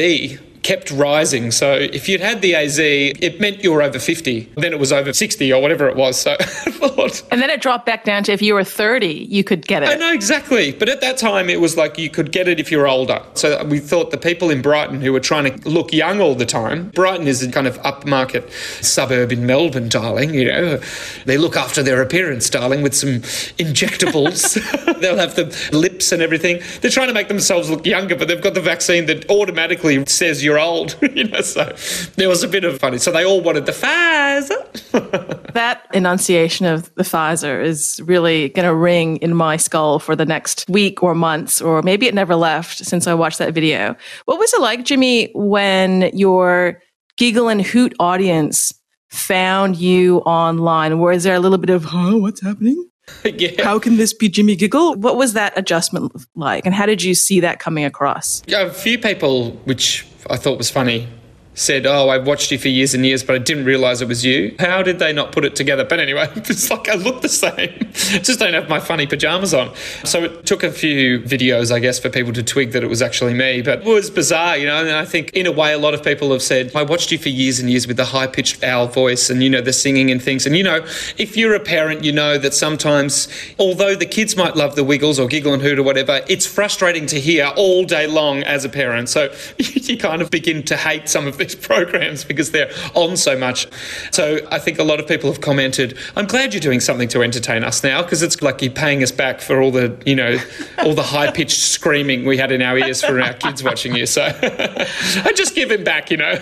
[0.64, 1.52] kept rising.
[1.52, 4.52] So if you'd had the AZ, it meant you were over 50.
[4.58, 6.20] Then it was over 60 or whatever it was.
[6.20, 7.24] So I thought.
[7.32, 9.90] And then it dropped back down to if you were 30, you could get it.
[9.90, 10.72] I know exactly.
[10.72, 13.24] But at that time, it was like you could get it if you were older.
[13.34, 16.46] So we thought the people in Brighton who were trying to look young all the
[16.46, 18.52] time, Brighton is a kind of upmarket
[18.84, 20.34] suburb in Melbourne, darling.
[20.34, 20.78] You know,
[21.26, 23.22] they look after their appearance, darling, with some
[23.58, 24.60] injectables.
[25.02, 26.62] They'll have the lips and everything.
[26.82, 30.44] They're trying to make themselves look younger, but they've got the vaccine that automatically says
[30.44, 30.98] you're old.
[31.16, 31.74] you know, so
[32.16, 32.98] there was a bit of funny.
[32.98, 35.52] So they all wanted the Pfizer.
[35.54, 40.26] that enunciation of the Pfizer is really going to ring in my skull for the
[40.26, 43.96] next week or months, or maybe it never left since I watched that video.
[44.26, 46.82] What was it like, Jimmy, when your
[47.18, 48.74] Giggle and Hoot audience
[49.10, 51.00] found you online?
[51.00, 52.92] Was there a little bit of, huh, what's happening?
[53.26, 53.64] yeah.
[53.64, 54.96] How can this be Jimmy Giggle?
[54.96, 56.66] What was that adjustment like?
[56.66, 58.42] And how did you see that coming across?
[58.48, 61.08] Yeah, a few people, which I thought was funny
[61.54, 64.24] said, "Oh, I've watched you for years and years, but I didn't realize it was
[64.26, 65.84] you." How did they not put it together?
[65.84, 69.74] But anyway, it's like I look the same, just don't have my funny pajamas on.
[70.04, 73.02] So it took a few videos, I guess, for people to twig that it was
[73.02, 73.62] actually me.
[73.62, 74.80] But it was bizarre, you know.
[74.80, 77.18] And I think, in a way, a lot of people have said, "I watched you
[77.18, 80.10] for years and years with the high pitched owl voice, and you know the singing
[80.10, 80.86] and things." And you know,
[81.18, 83.28] if you're a parent, you know that sometimes,
[83.60, 87.06] although the kids might love the Wiggles or Giggle and Hoot or whatever, it's frustrating
[87.08, 89.10] to hear all day long as a parent.
[89.10, 93.38] So you kind of begin to hate some of these programs because they're on so
[93.38, 93.68] much.
[94.12, 97.22] So I think a lot of people have commented, I'm glad you're doing something to
[97.22, 100.38] entertain us now because it's like you're paying us back for all the, you know,
[100.80, 104.06] all the high pitched screaming we had in our ears for our kids watching you.
[104.06, 106.36] So I just give him back, you know.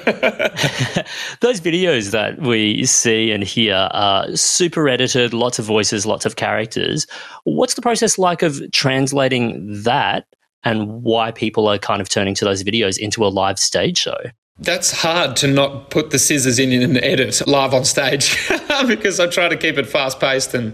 [1.41, 6.35] Those videos that we see and hear are super edited, lots of voices, lots of
[6.35, 7.07] characters.
[7.43, 10.25] What's the process like of translating that
[10.63, 14.17] and why people are kind of turning to those videos into a live stage show?
[14.61, 18.35] That's hard to not put the scissors in and edit live on stage
[18.87, 20.73] because I try to keep it fast paced and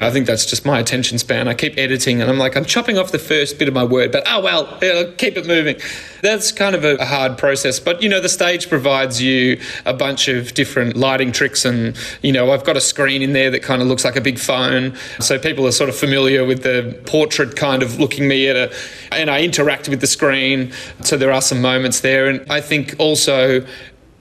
[0.00, 1.48] I think that's just my attention span.
[1.48, 4.12] I keep editing and I'm like, I'm chopping off the first bit of my word,
[4.12, 5.76] but oh well, yeah, keep it moving.
[6.22, 7.78] That's kind of a, hard process.
[7.78, 12.32] But you know, the stage provides you a bunch of different lighting tricks and you
[12.32, 14.96] know, I've got a screen in there that kind of looks like a big phone.
[15.20, 18.74] So people are sort of familiar with the portrait kind of looking me at a,
[19.12, 20.72] and I interact with the screen.
[21.02, 22.26] So there are some moments there.
[22.26, 23.64] And I think also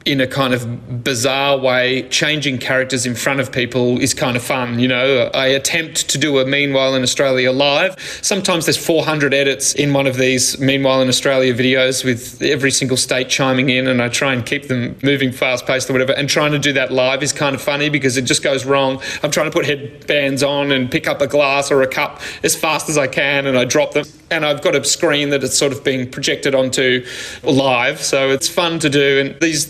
[0.05, 4.43] in a kind of bizarre way, changing characters in front of people is kind of
[4.43, 4.77] fun.
[4.77, 7.99] You know, I attempt to do a Meanwhile in Australia live.
[8.21, 12.97] Sometimes there's 400 edits in one of these Meanwhile in Australia videos with every single
[12.97, 16.13] state chiming in, and I try and keep them moving fast paced or whatever.
[16.13, 19.01] And trying to do that live is kind of funny because it just goes wrong.
[19.23, 22.55] I'm trying to put headbands on and pick up a glass or a cup as
[22.55, 24.05] fast as I can, and I drop them.
[24.31, 27.05] And I've got a screen that it's sort of being projected onto
[27.43, 29.19] live, so it's fun to do.
[29.19, 29.65] And these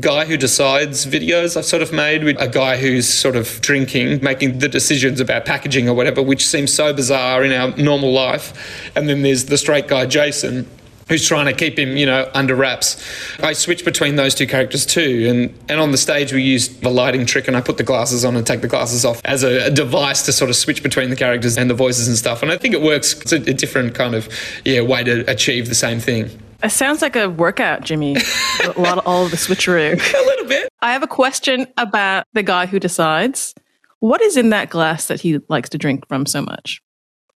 [0.00, 4.22] guy who decides videos I've sort of made with a guy who's sort of drinking,
[4.22, 8.90] making the decisions about packaging or whatever, which seems so bizarre in our normal life.
[8.96, 10.68] And then there's the straight guy, Jason,
[11.10, 12.96] who's trying to keep him, you know, under wraps.
[13.40, 15.26] I switch between those two characters too.
[15.28, 18.24] And, and on the stage, we use the lighting trick and I put the glasses
[18.24, 21.10] on and take the glasses off as a, a device to sort of switch between
[21.10, 22.42] the characters and the voices and stuff.
[22.42, 23.20] And I think it works.
[23.20, 24.28] It's a, a different kind of,
[24.64, 26.30] yeah, way to achieve the same thing.
[26.62, 28.16] It sounds like a workout, Jimmy.
[28.64, 29.94] a lot of all of the switcheroo.
[30.14, 30.68] a little bit.
[30.80, 33.52] I have a question about the guy who decides.
[33.98, 36.80] What is in that glass that he likes to drink from so much?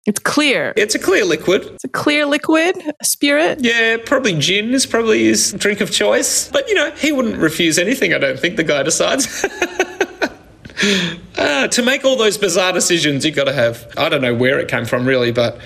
[0.04, 0.72] It's clear.
[0.76, 1.62] It's a clear liquid.
[1.62, 3.58] It's a clear liquid, a spirit.
[3.60, 6.48] Yeah, probably gin is probably his drink of choice.
[6.48, 8.12] But you know, he wouldn't refuse anything.
[8.12, 9.44] I don't think the guy decides.
[11.38, 13.92] uh, to make all those bizarre decisions, you've got to have.
[13.96, 15.58] I don't know where it came from, really, but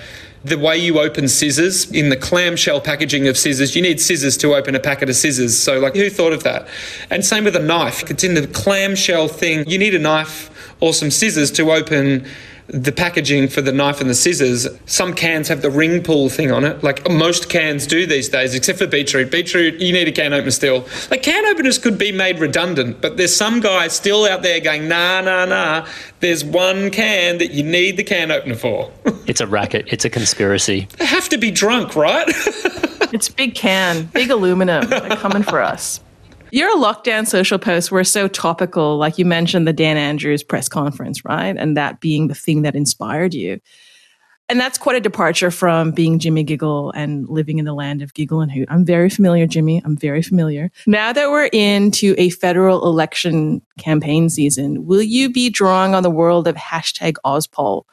[0.43, 4.53] the way you open scissors in the clamshell packaging of scissors, you need scissors to
[4.53, 5.57] open a packet of scissors.
[5.57, 6.67] So, like, who thought of that?
[7.09, 8.09] And same with a knife.
[8.09, 9.67] It's in the clamshell thing.
[9.67, 12.27] You need a knife or some scissors to open
[12.67, 14.67] the packaging for the knife and the scissors.
[14.85, 18.53] Some cans have the ring pull thing on it, like most cans do these days,
[18.53, 19.31] except for beetroot.
[19.31, 20.85] Beetroot, you need a can opener still.
[21.09, 24.87] Like can openers could be made redundant, but there's some guy still out there going,
[24.87, 25.87] nah, nah, nah.
[26.19, 28.91] There's one can that you need the can opener for.
[29.27, 29.87] it's a racket.
[29.87, 30.87] It's a conspiracy.
[30.97, 32.25] They have to be drunk, right?
[33.13, 34.87] it's big can, big aluminum.
[34.89, 36.01] They're coming for us.
[36.51, 41.25] Your lockdown social posts were so topical, like you mentioned the Dan Andrews press conference,
[41.25, 41.55] right?
[41.57, 43.59] And that being the thing that inspired you.
[44.49, 48.13] And that's quite a departure from being Jimmy Giggle and living in the land of
[48.13, 48.69] Giggle and Hoot.
[48.71, 49.81] I'm very familiar, Jimmy.
[49.83, 50.71] I'm very familiar.
[50.85, 56.09] Now that we're into a federal election campaign season, will you be drawing on the
[56.09, 57.83] world of hashtag auspol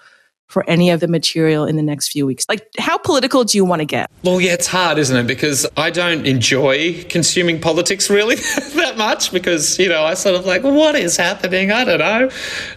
[0.47, 2.47] for any of the material in the next few weeks?
[2.49, 4.11] Like, how political do you want to get?
[4.23, 5.27] Well, yeah, it's hard, isn't it?
[5.27, 8.37] Because I don't enjoy consuming politics really
[8.77, 11.73] that much because, you know, I sort of like, what is happening?
[11.73, 12.31] I don't know.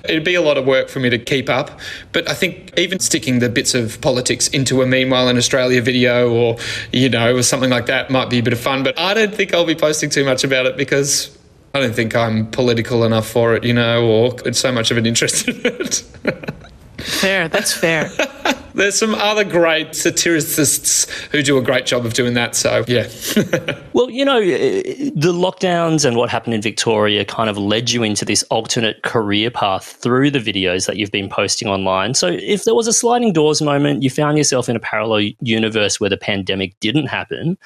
[0.05, 1.79] It'd be a lot of work for me to keep up.
[2.11, 6.31] But I think even sticking the bits of politics into a Meanwhile in Australia video
[6.31, 6.57] or,
[6.91, 8.83] you know, or something like that might be a bit of fun.
[8.83, 11.37] But I don't think I'll be posting too much about it because
[11.73, 14.97] I don't think I'm political enough for it, you know, or it's so much of
[14.97, 16.03] an interest in it.
[16.97, 18.09] Fair, that's fair.
[18.73, 22.55] There's some other great satiricists who do a great job of doing that.
[22.55, 23.09] So, yeah.
[23.93, 28.23] well, you know, the lockdowns and what happened in Victoria kind of led you into
[28.23, 32.13] this alternate career path through the videos that you've been posting online.
[32.13, 35.99] So, if there was a sliding doors moment, you found yourself in a parallel universe
[35.99, 37.57] where the pandemic didn't happen,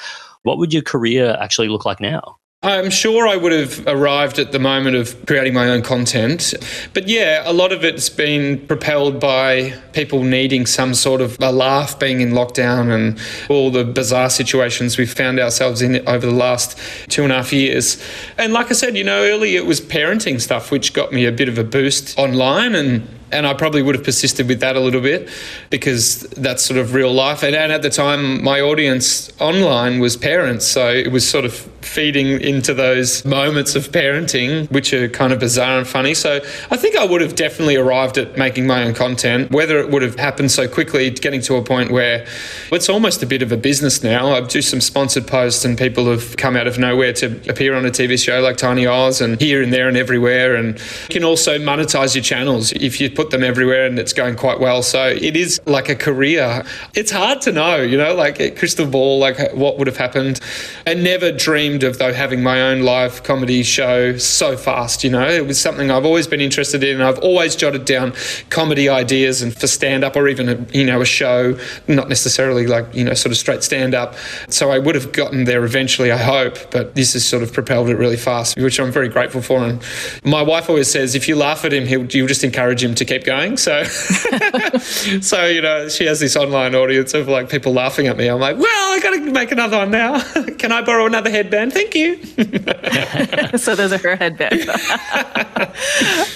[0.44, 2.38] what would your career actually look like now?
[2.64, 6.54] I'm sure I would have arrived at the moment of creating my own content.
[6.94, 11.52] But yeah, a lot of it's been propelled by people needing some sort of a
[11.52, 16.36] laugh being in lockdown and all the bizarre situations we've found ourselves in over the
[16.36, 16.78] last
[17.10, 18.00] two and a half years.
[18.38, 21.32] And like I said, you know, early it was parenting stuff, which got me a
[21.32, 24.80] bit of a boost online and and I probably would have persisted with that a
[24.80, 25.30] little bit
[25.70, 27.44] because that's sort of real life.
[27.44, 30.68] And, and, at the time, my audience online was parents.
[30.68, 35.40] So it was sort of feeding into those moments of parenting, which are kind of
[35.40, 36.14] bizarre and funny.
[36.14, 39.52] So I think I would have definitely arrived at making my own content.
[39.52, 42.26] Whether it would have happened so quickly, getting to a point where
[42.72, 44.34] it's almost a bit of a business now.
[44.34, 47.86] I do some sponsored posts, and people have come out of nowhere to appear on
[47.86, 50.56] a TV show like Tiny Oz and here and there and everywhere.
[50.56, 54.36] And you can also monetize your channels if you put them everywhere and it's going
[54.36, 54.82] quite well.
[54.82, 56.64] So it is like a career.
[56.96, 60.40] It's hard to know, you know, like a crystal ball, like what would have happened.
[60.88, 65.28] I never dreamed of though having my own live comedy show so fast, you know.
[65.28, 67.02] It was something I've always been interested in.
[67.02, 68.14] I've always jotted down
[68.50, 71.58] comedy ideas and for stand up or even a, you know a show,
[71.88, 74.16] not necessarily like, you know, sort of straight stand up.
[74.50, 77.90] So I would have gotten there eventually, I hope, but this has sort of propelled
[77.90, 79.60] it really fast, which I'm very grateful for.
[79.60, 79.82] And
[80.24, 83.06] my wife always says if you laugh at him, he'll you'll just encourage him to
[83.12, 83.58] keep going.
[83.58, 83.84] So,
[85.22, 88.28] so you know, she has this online audience of like people laughing at me.
[88.28, 90.22] I'm like, well, I got to make another one now.
[90.58, 91.74] Can I borrow another headband?
[91.74, 92.16] Thank you.
[93.58, 94.66] so those are her headbands.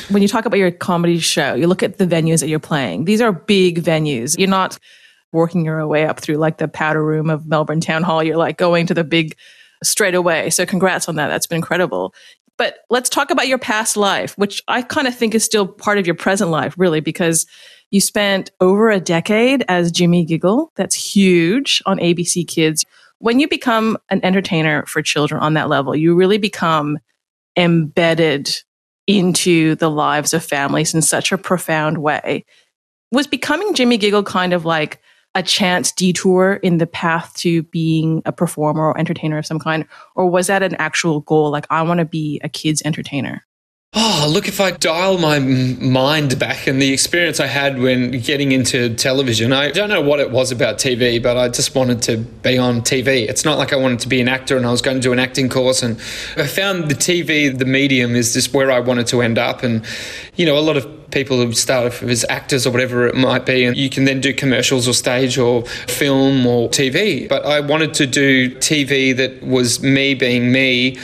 [0.09, 3.05] when you talk about your comedy show, you look at the venues that you're playing.
[3.05, 4.37] These are big venues.
[4.37, 4.77] You're not
[5.31, 8.23] working your way up through like the powder room of Melbourne Town Hall.
[8.23, 9.37] You're like going to the big
[9.83, 10.49] straight away.
[10.49, 11.27] So congrats on that.
[11.27, 12.13] That's been incredible.
[12.57, 15.97] But let's talk about your past life, which I kind of think is still part
[15.97, 17.45] of your present life, really, because
[17.91, 20.71] you spent over a decade as Jimmy Giggle.
[20.75, 22.85] That's huge on ABC Kids.
[23.19, 26.97] When you become an entertainer for children on that level, you really become
[27.57, 28.49] embedded
[29.07, 32.45] into the lives of families in such a profound way.
[33.11, 34.99] Was becoming Jimmy Giggle kind of like
[35.35, 39.85] a chance detour in the path to being a performer or entertainer of some kind?
[40.15, 41.51] Or was that an actual goal?
[41.51, 43.45] Like, I want to be a kid's entertainer?
[43.97, 48.51] Oh, look, if I dial my mind back and the experience I had when getting
[48.51, 52.17] into television, I don't know what it was about TV, but I just wanted to
[52.17, 53.25] be on TV.
[53.29, 55.13] It's not like I wanted to be an actor and I was going to do
[55.13, 55.81] an acting course.
[55.81, 55.95] And
[56.35, 59.63] I found the TV, the medium, is just where I wanted to end up.
[59.63, 59.85] And,
[60.35, 63.45] you know, a lot of people who start off as actors or whatever it might
[63.45, 67.29] be, and you can then do commercials or stage or film or TV.
[67.29, 70.97] But I wanted to do TV that was me being me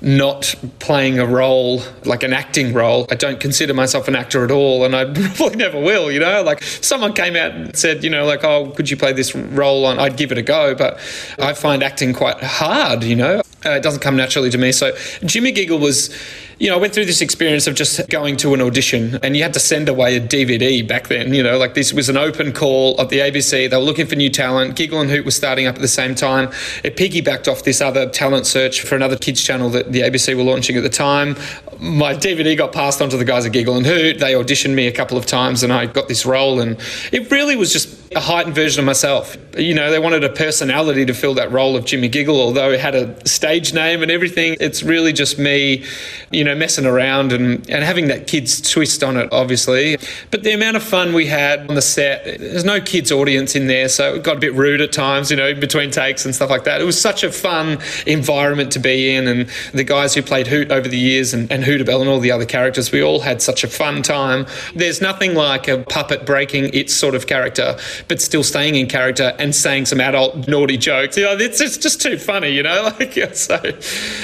[0.00, 3.06] not playing a role like an acting role.
[3.10, 6.10] I don't consider myself an actor at all, and I probably never will.
[6.10, 9.12] You know, like someone came out and said, you know, like, oh, could you play
[9.12, 9.98] this role on?
[9.98, 10.98] I'd give it a go, but
[11.38, 13.02] I find acting quite hard.
[13.02, 14.72] You know, uh, it doesn't come naturally to me.
[14.72, 16.14] So Jimmy Giggle was
[16.58, 19.44] you know, I went through this experience of just going to an audition and you
[19.44, 22.52] had to send away a DVD back then, you know, like this was an open
[22.52, 23.70] call of the ABC.
[23.70, 24.74] They were looking for new talent.
[24.74, 26.50] Giggle and Hoot was starting up at the same time.
[26.82, 30.42] It piggybacked off this other talent search for another kids channel that the ABC were
[30.42, 31.36] launching at the time.
[31.78, 34.18] My DVD got passed on to the guys at Giggle and Hoot.
[34.18, 36.78] They auditioned me a couple of times and I got this role and
[37.12, 39.36] it really was just a heightened version of myself.
[39.56, 42.80] You know, they wanted a personality to fill that role of Jimmy Giggle, although it
[42.80, 44.56] had a stage name and everything.
[44.60, 45.84] It's really just me,
[46.30, 49.98] you know, messing around and, and having that kids twist on it, obviously.
[50.30, 53.66] But the amount of fun we had on the set, there's no kids' audience in
[53.66, 56.50] there, so it got a bit rude at times, you know, between takes and stuff
[56.50, 56.80] like that.
[56.80, 60.70] It was such a fun environment to be in, and the guys who played Hoot
[60.70, 63.64] over the years and, and Hootabelle and all the other characters, we all had such
[63.64, 64.46] a fun time.
[64.74, 69.34] There's nothing like a puppet breaking its sort of character but still staying in character
[69.38, 71.16] and saying some adult naughty jokes.
[71.16, 72.92] You know, it's, it's just too funny, you know?
[72.98, 73.60] Like, yeah, so.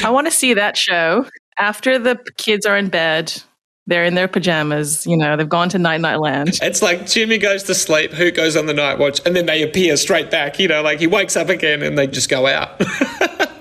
[0.05, 1.27] I want to see that show
[1.59, 3.33] after the kids are in bed.
[3.87, 6.59] They're in their pajamas, you know, they've gone to night night land.
[6.63, 9.63] It's like Jimmy goes to sleep, Hoot goes on the night watch, and then they
[9.63, 12.81] appear straight back, you know, like he wakes up again and they just go out.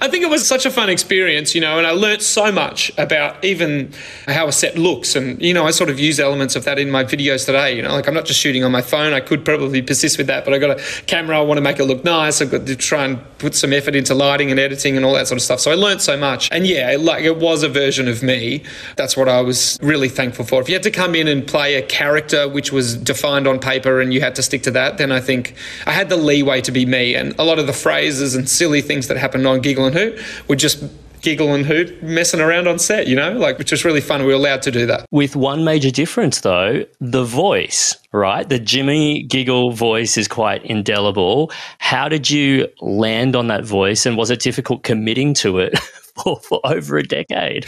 [0.00, 2.90] I think it was such a fun experience, you know, and I learnt so much
[2.98, 3.92] about even
[4.26, 5.16] how a set looks.
[5.16, 7.76] And, you know, I sort of use elements of that in my videos today.
[7.76, 9.12] You know, like I'm not just shooting on my phone.
[9.12, 11.38] I could probably persist with that, but I've got a camera.
[11.38, 12.40] I want to make it look nice.
[12.40, 15.26] I've got to try and put some effort into lighting and editing and all that
[15.28, 15.60] sort of stuff.
[15.60, 16.50] So I learnt so much.
[16.52, 18.62] And yeah, like it was a version of me.
[18.96, 20.60] That's what I was really thankful for.
[20.60, 24.00] If you had to come in and play a character which was defined on paper
[24.00, 25.54] and you had to stick to that, then I think
[25.86, 27.14] I had the leeway to be me.
[27.14, 30.20] And a lot of the phrases and silly things that happened on Giggle and Hoot
[30.48, 30.82] would just
[31.22, 34.20] giggle and hoot messing around on set, you know, like which was really fun.
[34.20, 35.06] We were allowed to do that.
[35.10, 38.48] With one major difference though, the voice, right?
[38.48, 41.50] The Jimmy Giggle voice is quite indelible.
[41.78, 45.78] How did you land on that voice and was it difficult committing to it
[46.22, 47.66] for for over a decade?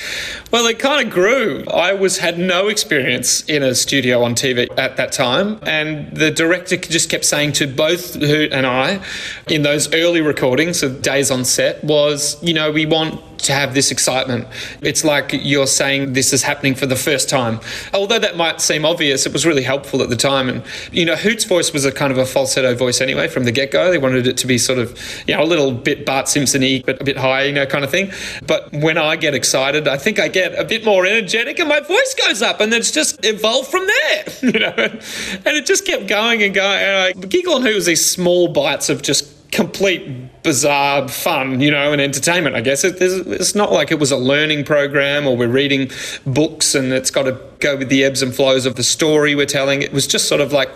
[0.51, 1.65] Well, it kind of grew.
[1.67, 6.31] I was had no experience in a studio on TV at that time, and the
[6.31, 9.03] director just kept saying to both Hoot and I,
[9.49, 13.75] in those early recordings of days on set, was, you know, we want to have
[13.75, 14.47] this excitement.
[14.81, 17.61] It's like you're saying this is happening for the first time.
[17.93, 20.49] Although that might seem obvious, it was really helpful at the time.
[20.49, 20.63] And,
[20.93, 23.71] you know, Hoot's voice was a kind of a falsetto voice anyway from the get
[23.71, 23.91] go.
[23.91, 26.83] They wanted it to be sort of, you know, a little bit Bart Simpson y,
[26.85, 28.11] but a bit high, you know, kind of thing.
[28.47, 31.81] But when I get excited, I think I get a bit more energetic and my
[31.81, 34.75] voice goes up and it's just evolved from there, you know.
[34.77, 36.83] And it just kept going and going.
[36.83, 41.71] And I, Giggle and Hoot was these small bites of just complete bizarre fun, you
[41.71, 42.57] know, and entertainment.
[42.57, 45.91] I guess it, it's not like it was a learning program or we're reading
[46.27, 49.47] books and it's got to go with the ebbs and flows of the story we're
[49.47, 49.83] telling.
[49.83, 50.69] It was just sort of like.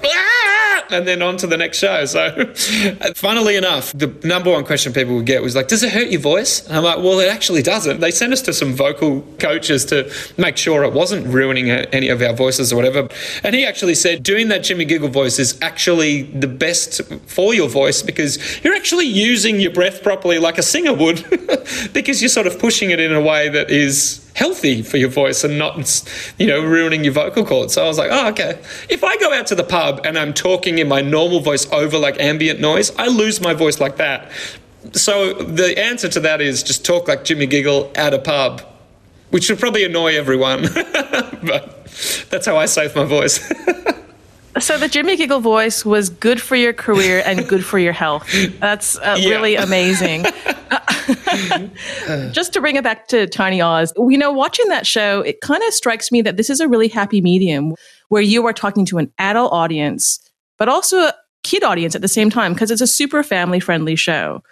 [0.91, 2.05] And then on to the next show.
[2.07, 2.53] So,
[3.15, 6.21] funnily enough, the number one question people would get was like, "Does it hurt your
[6.21, 9.85] voice?" And I'm like, "Well, it actually doesn't." They sent us to some vocal coaches
[9.87, 13.09] to make sure it wasn't ruining any of our voices or whatever.
[13.45, 17.69] And he actually said, "Doing that Jimmy Giggle voice is actually the best for your
[17.69, 21.25] voice because you're actually using your breath properly, like a singer would,
[21.93, 25.43] because you're sort of pushing it in a way that is." Healthy for your voice
[25.43, 26.05] and not,
[26.39, 27.75] you know, ruining your vocal cords.
[27.75, 28.61] So I was like, oh, okay.
[28.89, 31.99] If I go out to the pub and I'm talking in my normal voice over
[31.99, 34.31] like ambient noise, I lose my voice like that.
[34.93, 38.63] So the answer to that is just talk like Jimmy Giggle at a pub,
[39.31, 40.63] which would probably annoy everyone.
[40.73, 41.87] but
[42.31, 43.53] that's how I save my voice.
[44.61, 48.29] So the Jimmy Giggle voice was good for your career and good for your health.
[48.59, 49.31] That's uh, yeah.
[49.31, 50.25] really amazing.
[52.33, 55.63] Just to bring it back to Tiny Oz, you know, watching that show, it kind
[55.67, 57.75] of strikes me that this is a really happy medium
[58.09, 60.19] where you are talking to an adult audience,
[60.59, 63.97] but also a kid audience at the same time because it's a super family friendly
[63.97, 64.43] show.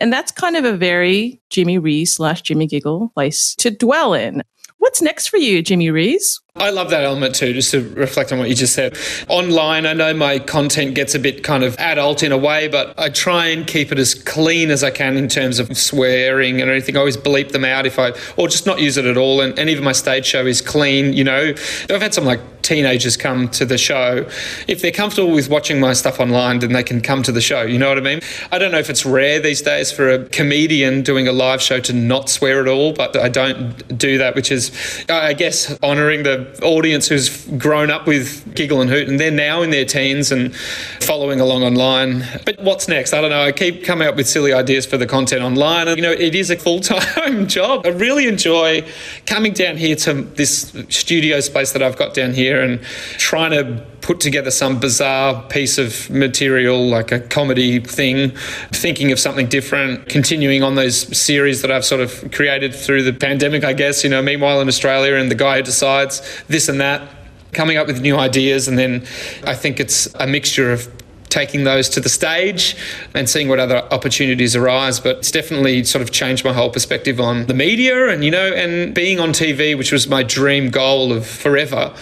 [0.00, 4.42] And that's kind of a very Jimmy Rees slash Jimmy Giggle place to dwell in.
[4.78, 6.40] What's next for you, Jimmy Rees?
[6.56, 8.98] I love that element too, just to reflect on what you just said.
[9.28, 12.98] Online, I know my content gets a bit kind of adult in a way, but
[12.98, 16.68] I try and keep it as clean as I can in terms of swearing and
[16.68, 16.96] anything.
[16.96, 19.40] I always bleep them out if I, or just not use it at all.
[19.40, 21.54] And, and even my stage show is clean, you know.
[21.88, 24.28] I've had some like teenagers come to the show.
[24.68, 27.62] If they're comfortable with watching my stuff online, then they can come to the show,
[27.62, 28.20] you know what I mean?
[28.52, 31.80] I don't know if it's rare these days for a comedian doing a live show
[31.80, 34.70] to not swear at all, but I don't do that, which is,
[35.08, 39.62] I guess, honouring the audience who's grown up with Giggle and Hoot and they're now
[39.62, 40.54] in their teens and
[41.00, 42.24] following along online.
[42.44, 43.12] But what's next?
[43.12, 43.42] I don't know.
[43.42, 45.88] I keep coming up with silly ideas for the content online.
[45.88, 47.86] And, you know, it is a full time job.
[47.86, 48.86] I really enjoy
[49.26, 52.82] coming down here to this studio space that I've got down here and
[53.18, 58.30] trying to put together some bizarre piece of material like a comedy thing,
[58.72, 63.12] thinking of something different, continuing on those series that I've sort of created through the
[63.12, 66.80] pandemic, I guess, you know, meanwhile in Australia and the guy who decides this and
[66.80, 67.08] that,
[67.52, 68.68] coming up with new ideas.
[68.68, 69.06] And then
[69.44, 70.88] I think it's a mixture of
[71.28, 72.76] taking those to the stage
[73.14, 75.00] and seeing what other opportunities arise.
[75.00, 78.52] But it's definitely sort of changed my whole perspective on the media and, you know,
[78.52, 81.94] and being on TV, which was my dream goal of forever.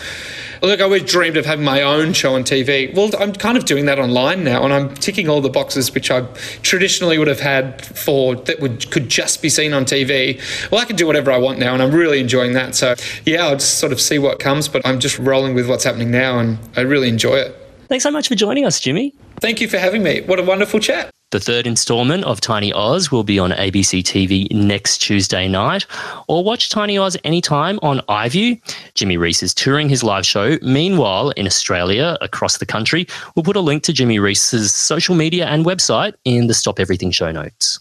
[0.63, 2.95] Look, I always dreamed of having my own show on TV.
[2.95, 6.11] Well, I'm kind of doing that online now, and I'm ticking all the boxes which
[6.11, 6.23] I
[6.63, 10.41] traditionally would have had for that would could just be seen on TV.
[10.71, 12.75] Well, I can do whatever I want now, and I'm really enjoying that.
[12.75, 12.95] So,
[13.25, 16.11] yeah, I'll just sort of see what comes, but I'm just rolling with what's happening
[16.11, 17.68] now, and I really enjoy it.
[17.89, 19.15] Thanks so much for joining us, Jimmy.
[19.41, 20.21] Thank you for having me.
[20.21, 21.11] What a wonderful chat.
[21.31, 25.87] The third installment of Tiny Oz will be on ABC TV next Tuesday night,
[26.27, 28.61] or watch Tiny Oz anytime on iView.
[28.95, 30.59] Jimmy Rees is touring his live show.
[30.63, 35.47] Meanwhile, in Australia, across the country, we'll put a link to Jimmy Rees's social media
[35.47, 37.81] and website in the Stop Everything show notes.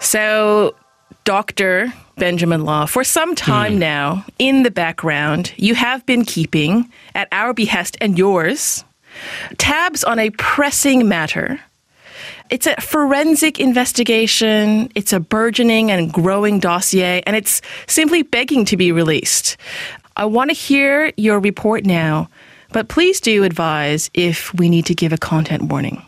[0.00, 0.76] So,
[1.24, 1.92] Dr.
[2.22, 3.78] Benjamin Law, for some time mm.
[3.78, 8.84] now, in the background, you have been keeping, at our behest and yours,
[9.58, 11.60] tabs on a pressing matter.
[12.48, 18.76] It's a forensic investigation, it's a burgeoning and growing dossier, and it's simply begging to
[18.76, 19.56] be released.
[20.14, 22.28] I want to hear your report now,
[22.70, 26.00] but please do advise if we need to give a content warning.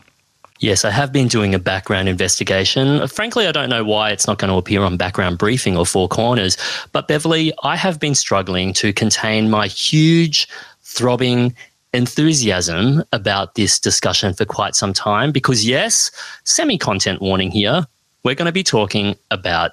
[0.65, 3.03] Yes, I have been doing a background investigation.
[3.03, 5.85] Uh, frankly, I don't know why it's not going to appear on background briefing or
[5.85, 6.57] four corners.
[6.93, 10.49] But Beverly, I have been struggling to contain my huge,
[10.81, 11.55] throbbing
[11.93, 16.11] enthusiasm about this discussion for quite some time because, yes,
[16.45, 17.87] semi content warning here.
[18.25, 19.73] We're going to be talking about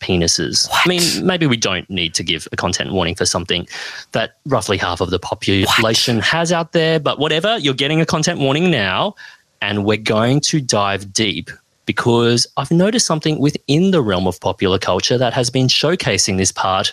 [0.00, 0.68] penises.
[0.68, 0.82] What?
[0.84, 3.66] I mean, maybe we don't need to give a content warning for something
[4.10, 6.24] that roughly half of the population what?
[6.26, 9.14] has out there, but whatever, you're getting a content warning now
[9.62, 11.50] And we're going to dive deep
[11.86, 16.52] because I've noticed something within the realm of popular culture that has been showcasing this
[16.52, 16.92] part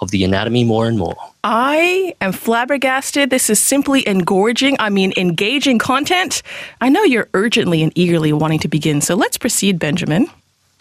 [0.00, 1.16] of the anatomy more and more.
[1.44, 3.30] I am flabbergasted.
[3.30, 6.42] This is simply engorging, I mean, engaging content.
[6.80, 10.26] I know you're urgently and eagerly wanting to begin, so let's proceed, Benjamin.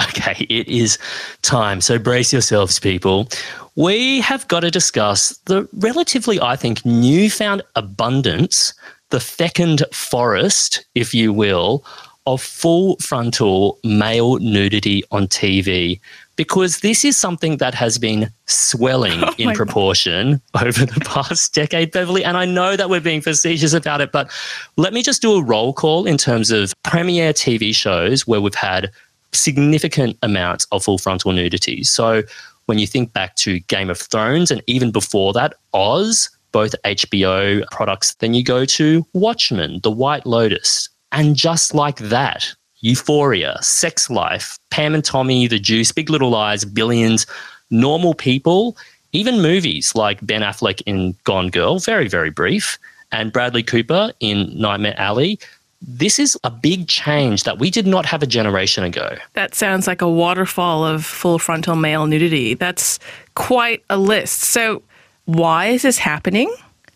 [0.02, 0.98] Okay, it is
[1.42, 1.82] time.
[1.82, 3.28] So brace yourselves, people.
[3.76, 8.74] We have got to discuss the relatively, I think, newfound abundance,
[9.10, 11.84] the fecund forest, if you will,
[12.26, 16.00] of full frontal male nudity on TV
[16.36, 21.92] because this is something that has been swelling Oh in proportion over the past decade,
[21.92, 22.24] Beverly.
[22.24, 24.32] And I know that we're being facetious about it, but
[24.78, 28.56] let me just do a roll call in terms of premiere TV shows where we've
[28.56, 28.92] had
[29.34, 31.84] significant amounts of full frontal nudity.
[31.84, 32.24] So
[32.68, 37.70] when you think back to Game of Thrones and even before that, Oz, both HBO
[37.72, 40.90] products, then you go to Watchmen, The White Lotus.
[41.12, 46.66] And just like that, Euphoria, Sex Life, Pam and Tommy, The Deuce, Big Little Lies,
[46.66, 47.26] Billions,
[47.70, 48.78] normal people,
[49.12, 52.78] even movies like Ben Affleck in Gone Girl, very, very brief,
[53.12, 55.40] and Bradley Cooper in Nightmare Alley.
[55.82, 59.18] This is a big change that we did not have a generation ago.
[59.34, 62.54] That sounds like a waterfall of full frontal male nudity.
[62.54, 63.00] That's
[63.36, 64.42] quite a list.
[64.42, 64.84] So,
[65.30, 66.52] why is this happening?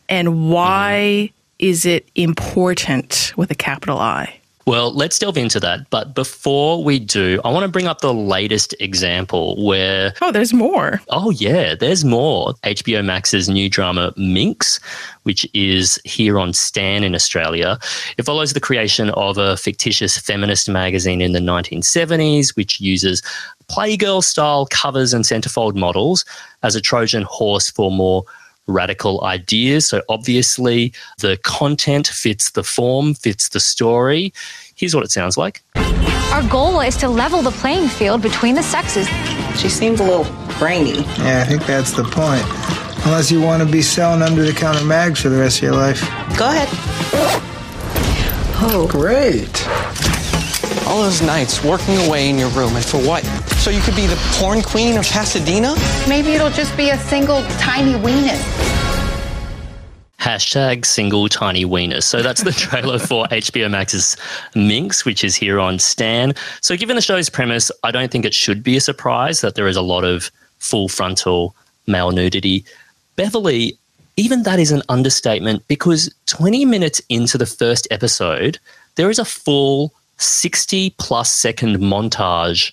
[0.09, 1.35] And why mm-hmm.
[1.59, 4.39] is it important with a capital I?
[4.65, 5.89] Well, let's delve into that.
[5.89, 10.53] But before we do, I want to bring up the latest example where Oh, there's
[10.53, 11.01] more.
[11.09, 12.53] Oh, yeah, there's more.
[12.63, 14.79] HBO Max's new drama Minx,
[15.23, 17.77] which is here on Stan in Australia.
[18.17, 23.21] It follows the creation of a fictitious feminist magazine in the 1970s, which uses
[23.69, 26.25] Playgirl style covers and centerfold models
[26.63, 28.23] as a Trojan horse for more
[28.67, 29.87] radical ideas.
[29.87, 34.33] So obviously, the content fits the form, fits the story.
[34.75, 35.61] Here's what it sounds like.
[35.75, 39.07] Our goal is to level the playing field between the sexes.
[39.59, 40.25] She seems a little
[40.57, 41.01] brainy.
[41.19, 42.43] Yeah, I think that's the point.
[43.05, 45.73] Unless you want to be selling under the counter mags for the rest of your
[45.73, 46.01] life.
[46.37, 46.69] Go ahead.
[48.65, 49.51] Oh, great.
[50.85, 53.23] All those nights working away in your room, and for what?
[53.63, 55.75] So you could be the porn queen of Pasadena?
[56.09, 58.41] Maybe it'll just be a single tiny weenus.
[60.19, 62.03] Hashtag single tiny weenus.
[62.03, 64.17] So that's the trailer for HBO Max's
[64.55, 66.33] Minx, which is here on Stan.
[66.61, 69.67] So, given the show's premise, I don't think it should be a surprise that there
[69.67, 71.55] is a lot of full frontal
[71.87, 72.65] male nudity.
[73.15, 73.77] Beverly,
[74.17, 78.59] even that is an understatement because 20 minutes into the first episode,
[78.95, 79.93] there is a full
[80.23, 82.71] 60 plus second montage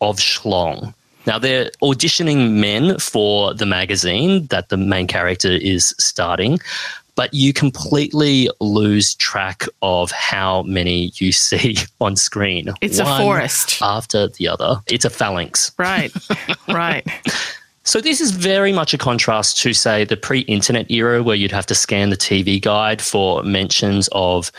[0.00, 0.94] of schlong.
[1.26, 6.60] Now, they're auditioning men for the magazine that the main character is starting,
[7.14, 12.72] but you completely lose track of how many you see on screen.
[12.80, 13.80] It's a forest.
[13.80, 14.80] After the other.
[14.86, 15.72] It's a phalanx.
[15.78, 16.12] Right,
[16.68, 17.06] right.
[17.84, 21.66] So this is very much a contrast to, say, the pre-internet era where you'd have
[21.66, 24.50] to scan the TV guide for mentions of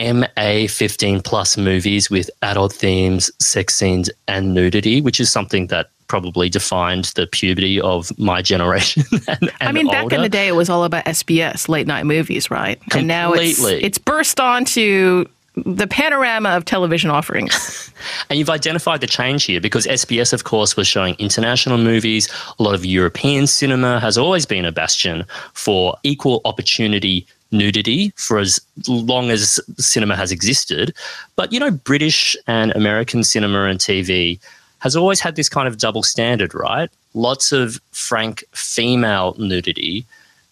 [0.00, 5.90] MA 15 plus movies with adult themes, sex scenes, and nudity, which is something that
[6.08, 9.04] probably defined the puberty of my generation.
[9.28, 12.04] and, I and mean, back in the day, it was all about SBS, late night
[12.04, 12.80] movies, right?
[12.94, 13.84] And now it's Completely.
[13.84, 15.24] it's burst onto
[15.56, 17.86] the panorama of television offerings.
[18.30, 22.30] And you've identified the change here because SBS, of course, was showing international movies.
[22.58, 28.38] A lot of European cinema has always been a bastion for equal opportunity nudity for
[28.38, 30.94] as long as cinema has existed.
[31.36, 34.38] But, you know, British and American cinema and TV
[34.78, 36.90] has always had this kind of double standard, right?
[37.14, 40.04] Lots of frank female nudity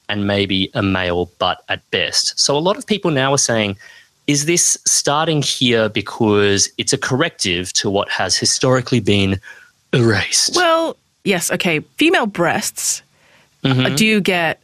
[0.08, 2.38] and maybe a male butt at best.
[2.38, 3.76] So a lot of people now are saying,
[4.26, 9.40] is this starting here because it's a corrective to what has historically been
[9.94, 10.56] erased?
[10.56, 11.80] well, yes, okay.
[11.96, 13.02] Female breasts
[13.64, 13.86] Mm-hmm.
[13.86, 14.60] uh, do get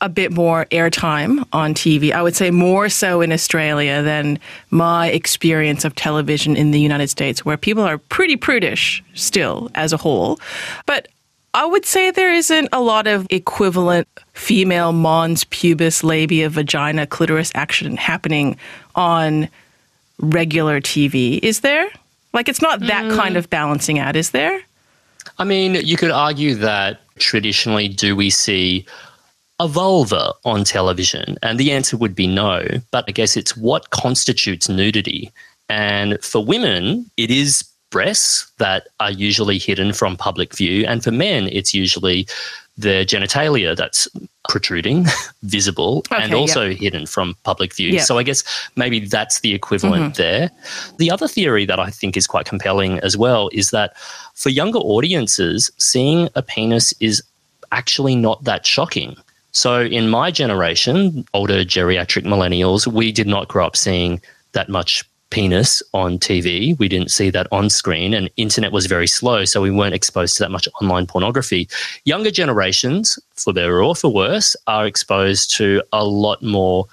[0.00, 2.12] a bit more airtime on TV.
[2.12, 4.38] I would say more so in Australia than
[4.70, 9.92] my experience of television in the United States, where people are pretty prudish still as
[9.92, 10.38] a whole.
[10.84, 11.08] But
[11.54, 17.50] I would say there isn't a lot of equivalent female mons, pubis, labia, vagina, clitoris
[17.54, 18.58] action happening
[18.94, 19.48] on
[20.18, 21.38] regular TV.
[21.42, 21.88] Is there?
[22.34, 23.16] Like, it's not that Mm.
[23.16, 24.60] kind of balancing out, is there?
[25.38, 28.84] I mean, you could argue that traditionally, do we see
[29.58, 31.36] a vulva on television?
[31.42, 32.66] And the answer would be no.
[32.90, 35.32] But I guess it's what constitutes nudity.
[35.68, 40.84] And for women, it is breasts that are usually hidden from public view.
[40.86, 42.26] And for men, it's usually
[42.76, 44.06] their genitalia that's
[44.50, 45.06] protruding,
[45.42, 47.88] visible, and Okay, also hidden from public view.
[47.88, 48.02] Yeah.
[48.02, 48.44] So I guess
[48.76, 50.16] maybe that's the equivalent Mhm.
[50.16, 50.50] there.
[50.98, 53.96] The other theory that I think is quite compelling as well is that
[54.34, 57.22] for younger audiences, seeing a penis is
[57.72, 59.16] actually not that shocking.
[59.56, 64.20] So in my generation, older geriatric millennials, we did not grow up seeing
[64.52, 66.78] that much penis on TV.
[66.78, 70.36] We didn't see that on screen, and internet was very slow, so we weren't exposed
[70.36, 71.70] to that much online pornography.
[72.04, 76.84] Younger generations, for better or for worse, are exposed to a lot more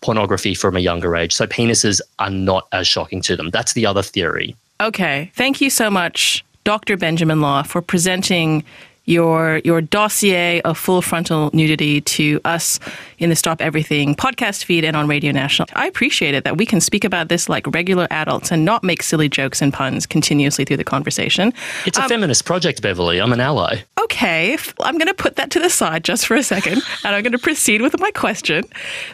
[0.00, 1.32] pornography from a younger age.
[1.32, 3.50] So penises are not as shocking to them.
[3.50, 4.56] That's the other theory.
[4.80, 5.30] Okay.
[5.36, 6.96] Thank you so much, Dr.
[6.96, 8.64] Benjamin Law, for presenting
[9.08, 12.78] your your dossier of full frontal nudity to us
[13.18, 15.66] in the Stop Everything podcast feed and on Radio National.
[15.74, 19.02] I appreciate it that we can speak about this like regular adults and not make
[19.02, 21.54] silly jokes and puns continuously through the conversation.
[21.86, 23.20] It's a um, feminist project, Beverly.
[23.20, 23.80] I'm an ally.
[24.02, 27.22] Okay, I'm going to put that to the side just for a second, and I'm
[27.22, 28.64] going to proceed with my question,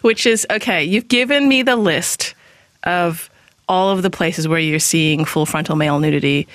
[0.02, 2.34] which is okay, you've given me the list
[2.82, 3.30] of
[3.68, 6.46] all of the places where you're seeing full frontal male nudity,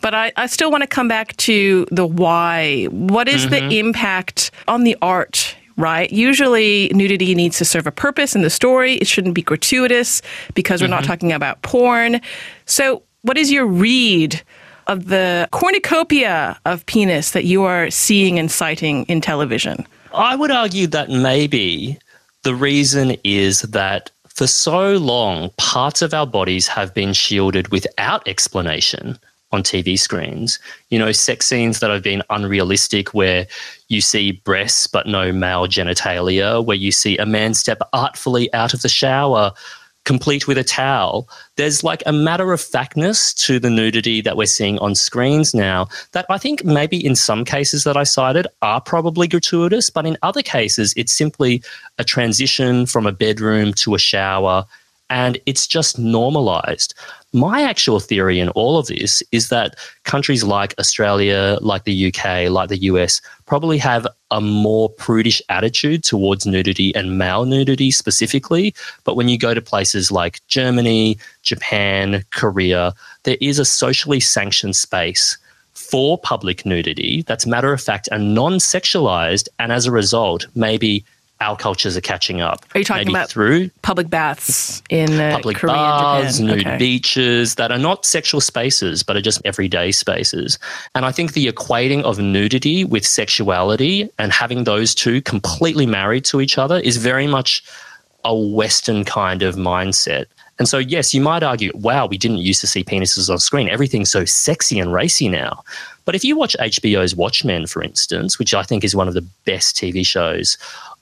[0.00, 2.84] but I, I still want to come back to the why.
[2.90, 3.50] What is Mhm.
[3.50, 5.54] the impact on the art?
[5.76, 6.10] Right.
[6.12, 8.94] Usually, nudity needs to serve a purpose in the story.
[8.94, 10.22] It shouldn't be gratuitous
[10.54, 11.06] because we're not Mhm.
[11.06, 12.20] talking about porn.
[12.66, 14.42] So, what is your read
[14.88, 19.86] of the cornucopia of penis that you are seeing and citing in television?
[20.14, 21.98] I would argue that maybe
[22.42, 28.26] the reason is that for so long, parts of our bodies have been shielded without
[28.26, 29.18] explanation
[29.50, 30.58] on TV screens.
[30.90, 33.46] You know, sex scenes that have been unrealistic, where
[33.88, 38.74] you see breasts but no male genitalia, where you see a man step artfully out
[38.74, 39.52] of the shower
[40.08, 41.28] complete with a towel.
[41.56, 45.88] There's like a matter of factness to the nudity that we're seeing on screens now
[46.12, 50.16] that I think maybe in some cases that I cited are probably gratuitous, but in
[50.22, 51.62] other cases, it's simply
[51.98, 54.64] a transition from a bedroom to a shower
[55.10, 56.94] and it's just normalized.
[57.32, 62.50] My actual theory in all of this is that countries like Australia, like the UK,
[62.50, 68.74] like the US probably have a more prudish attitude towards nudity and male nudity specifically.
[69.04, 72.94] But when you go to places like Germany, Japan, Korea,
[73.24, 75.36] there is a socially sanctioned space
[75.74, 79.48] for public nudity that's matter of fact and non sexualized.
[79.58, 81.04] And as a result, maybe
[81.40, 82.64] our cultures are catching up.
[82.74, 86.56] Are you talking Maybe about through public baths in uh, public Korea bars, and Japan?
[86.56, 86.78] nude Okay.
[86.78, 90.58] beaches that are not sexual spaces, but are just everyday spaces.
[90.94, 96.24] And I think the equating of nudity with sexuality and having those two completely married
[96.26, 97.62] to each other is very much
[98.24, 100.26] a Western kind of mindset.
[100.58, 103.68] And so, yes, you might argue, wow, we didn't used to see penises on screen.
[103.68, 105.62] Everything's so sexy and racy now.
[106.04, 109.26] But if you watch HBO's Watchmen, for instance, which I think is one of the
[109.44, 110.58] best TV shows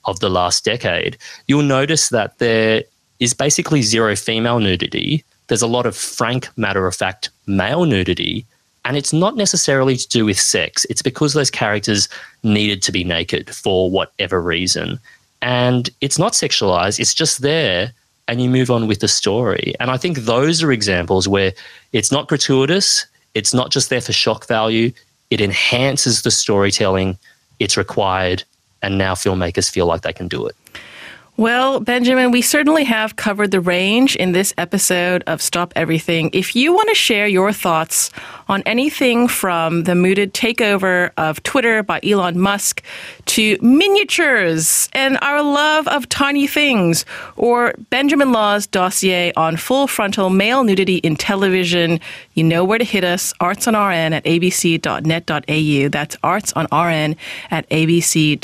[0.07, 2.83] of the last decade, you'll notice that there
[3.19, 5.23] is basically zero female nudity.
[5.47, 8.45] There's a lot of frank, matter of fact male nudity.
[8.85, 12.07] And it's not necessarily to do with sex, it's because those characters
[12.43, 14.99] needed to be naked for whatever reason.
[15.41, 17.91] And it's not sexualized, it's just there,
[18.27, 19.73] and you move on with the story.
[19.79, 21.53] And I think those are examples where
[21.91, 24.91] it's not gratuitous, it's not just there for shock value,
[25.29, 27.17] it enhances the storytelling,
[27.59, 28.43] it's required,
[28.81, 30.55] and now filmmakers feel like they can do it.
[31.37, 36.31] Well, Benjamin, we certainly have covered the range in this episode of Stop Everything.
[36.33, 38.09] If you want to share your thoughts
[38.49, 42.81] on anything from the mooted takeover of Twitter by Elon Musk
[43.27, 50.31] to miniatures and our love of tiny things, or Benjamin Law's dossier on full frontal
[50.31, 51.99] male nudity in television,
[52.33, 53.31] you know where to hit us.
[53.39, 55.89] Arts on RN at abc.net.au.
[55.89, 57.15] That's arts on RN
[57.51, 58.37] at abc.net.au.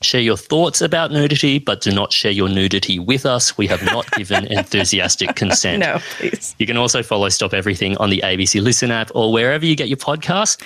[0.00, 3.58] Share your thoughts about nudity, but do not share your nudity with us.
[3.58, 5.80] We have not given enthusiastic consent.
[5.80, 6.54] No, please.
[6.60, 9.88] You can also follow Stop Everything on the ABC Listen app or wherever you get
[9.88, 10.62] your podcasts.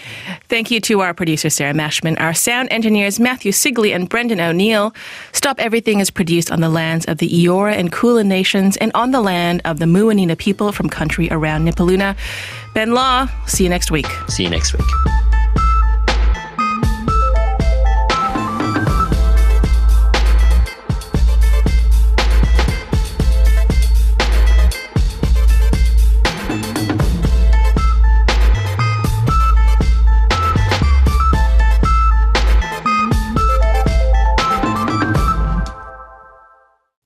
[0.50, 4.94] Thank you to our producer, Sarah Mashman, our sound engineers, Matthew Sigley and Brendan O'Neill.
[5.32, 9.12] Stop Everything is produced on the lands of the Eora and Kulin nations and on
[9.12, 12.18] the land of the Muwinina people from country around Nipaluna.
[12.74, 14.06] Ben Law, see you next week.
[14.28, 15.21] See you next week.